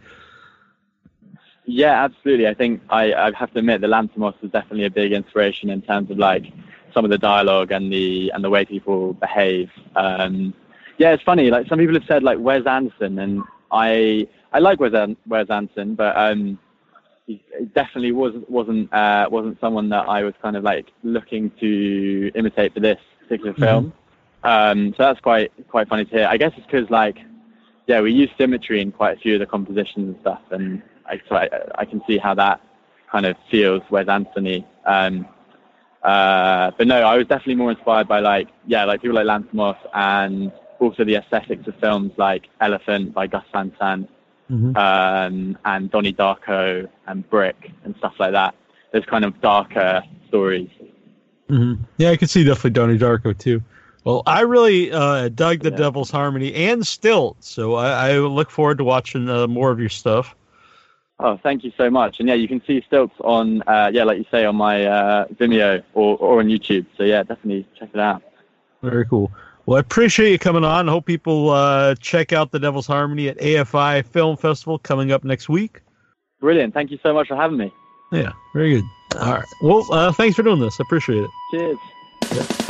Yeah, 1.66 2.04
absolutely. 2.06 2.48
I 2.48 2.54
think 2.54 2.82
I, 2.90 3.14
I 3.14 3.32
have 3.38 3.52
to 3.54 3.60
admit 3.60 3.82
the 3.82 3.88
Lanthimos 3.88 4.34
is 4.42 4.52
definitely 4.52 4.86
a 4.86 4.90
big 4.90 5.12
inspiration 5.12 5.70
in 5.70 5.82
terms 5.82 6.10
of 6.10 6.18
like 6.18 6.46
some 6.94 7.06
of 7.06 7.12
the 7.12 7.18
dialogue 7.18 7.72
and 7.72 7.92
the 7.92 8.32
and 8.34 8.44
the 8.44 8.50
way 8.50 8.66
people 8.66 9.14
behave. 9.14 9.70
Um, 9.96 10.54
yeah, 10.98 11.12
it's 11.12 11.24
funny. 11.24 11.50
Like 11.50 11.68
some 11.68 11.80
people 11.80 11.94
have 11.96 12.08
said 12.08 12.24
like 12.24 12.40
Wes 12.40 12.66
Anderson, 12.66 13.20
and 13.20 13.44
I 13.72 14.28
I 14.52 14.60
like 14.60 14.80
Wes, 14.80 14.94
An- 14.94 15.18
Wes 15.28 15.50
Anderson, 15.50 15.96
but 15.96 16.18
um, 16.18 16.58
he 17.28 17.42
definitely 17.76 18.12
was 18.12 18.34
wasn't 18.48 18.92
uh, 18.94 19.28
wasn't 19.32 19.60
someone 19.60 19.90
that 19.90 20.08
I 20.08 20.24
was 20.24 20.34
kind 20.42 20.56
of 20.56 20.64
like 20.64 20.88
looking 21.04 21.52
to 21.60 22.32
imitate 22.36 22.74
for 22.74 22.80
this 22.80 23.00
particular 23.22 23.54
film. 23.54 23.94
Um, 24.44 24.94
so 24.98 25.04
that's 25.04 25.20
quite 25.20 25.52
quite 25.68 25.88
funny 25.90 26.06
to 26.06 26.12
hear. 26.12 26.28
I 26.28 26.38
guess 26.38 26.54
it's 26.58 26.66
because 26.66 26.90
like 26.90 27.18
yeah, 27.88 28.02
we 28.02 28.12
use 28.12 28.30
symmetry 28.38 28.82
in 28.82 28.92
quite 28.92 29.18
a 29.18 29.20
few 29.20 29.36
of 29.36 29.40
the 29.40 29.46
compositions 29.46 30.10
and 30.10 30.18
stuff, 30.22 30.42
and 30.52 30.82
I, 31.06 31.22
so 31.30 31.36
I, 31.36 31.50
I 31.76 31.86
can 31.86 32.02
see 32.08 32.18
how 32.18 32.34
that 32.36 32.62
kind 33.12 33.26
of 33.26 33.36
feels 33.50 33.82
Wes 33.90 34.08
Anthony. 34.08 34.66
Um, 34.86 35.28
uh, 36.04 36.72
but 36.78 36.88
no, 36.88 37.02
I 37.02 37.18
was 37.18 37.28
definitely 37.28 37.56
more 37.56 37.72
inspired 37.72 38.08
by 38.08 38.20
like, 38.20 38.48
yeah, 38.66 38.86
like 38.86 39.02
people 39.02 39.16
like 39.16 39.26
Lanthimos 39.26 39.78
and 39.94 40.52
also 40.80 41.04
the 41.04 41.16
aesthetics 41.16 41.68
of 41.68 41.76
films 41.80 42.12
like 42.18 42.48
Elephant 42.62 43.14
by 43.14 43.28
Gus 43.28 43.44
Van 43.52 43.74
Sant 43.80 44.10
um, 44.78 45.58
and 45.66 45.92
Donnie 45.92 46.14
Darko 46.14 46.88
and 47.08 47.30
Brick 47.30 47.72
and 47.84 47.96
stuff 47.98 48.14
like 48.20 48.32
that. 48.32 48.56
Those 48.94 49.06
kind 49.06 49.26
of 49.26 49.40
darker 49.42 50.04
stories. 50.30 50.70
hmm 51.50 51.74
Yeah, 51.98 52.12
I 52.12 52.18
could 52.18 52.30
see 52.30 52.44
definitely 52.44 52.70
Donnie 52.72 52.98
Darko 52.98 53.38
too. 53.38 53.62
Well, 54.06 54.24
I 54.26 54.42
really 54.42 54.90
uh, 54.90 55.28
dug 55.30 55.60
the 55.64 55.72
Yeah. 55.72 55.76
Devil's 55.78 56.10
Harmony 56.10 56.54
and 56.54 56.88
Stilt, 56.88 57.36
so 57.42 57.76
I, 57.76 58.12
I 58.12 58.20
look 58.20 58.50
forward 58.50 58.78
to 58.78 58.86
watching 58.86 59.28
uh, 59.30 59.48
more 59.48 59.70
of 59.72 59.80
your 59.82 59.90
stuff. 59.90 60.34
Oh, 61.20 61.40
thank 61.42 61.64
you 61.64 61.72
so 61.78 61.90
much. 61.90 62.20
And 62.20 62.30
yeah, 62.30 62.36
you 62.36 62.48
can 62.48 62.62
see 62.66 62.84
stilts 62.86 63.16
on, 63.22 63.64
uh, 63.64 63.90
yeah, 63.92 64.04
like 64.04 64.20
you 64.20 64.26
say, 64.30 64.46
on 64.46 64.56
my 64.56 64.86
uh, 64.86 65.28
Vimeo 65.30 65.84
or, 65.94 66.16
or 66.18 66.40
on 66.40 66.48
YouTube. 66.48 66.86
So 66.96 67.04
yeah, 67.04 67.24
definitely 67.24 67.68
check 67.78 67.90
it 67.94 68.00
out. 68.00 68.22
Very 68.84 69.06
cool. 69.06 69.32
Well, 69.66 69.78
I 69.78 69.80
appreciate 69.80 70.32
you 70.32 70.40
coming 70.40 70.64
on. 70.64 70.88
I 70.88 70.92
hope 70.92 71.06
people 71.06 71.50
uh, 71.50 71.96
check 71.96 72.34
out 72.34 72.52
the 72.52 72.60
Devil's 72.60 72.88
Harmony 72.88 73.28
at 73.30 73.38
AFI 73.40 74.06
Film 74.06 74.38
Festival 74.38 74.78
coming 74.80 75.12
up 75.12 75.24
next 75.24 75.50
week. 75.50 75.82
Brilliant. 76.40 76.74
Thank 76.74 76.92
you 76.92 77.00
so 77.02 77.14
much 77.14 77.28
for 77.28 77.36
having 77.36 77.58
me. 77.58 77.74
Yeah, 78.12 78.32
very 78.54 78.76
good. 78.76 78.84
All 79.20 79.34
right. 79.34 79.46
Well, 79.62 79.86
uh, 79.92 80.12
thanks 80.14 80.36
for 80.36 80.44
doing 80.44 80.60
this. 80.60 80.80
I 80.80 80.84
appreciate 80.84 81.24
it. 81.24 81.78
Cheers. 82.32 82.67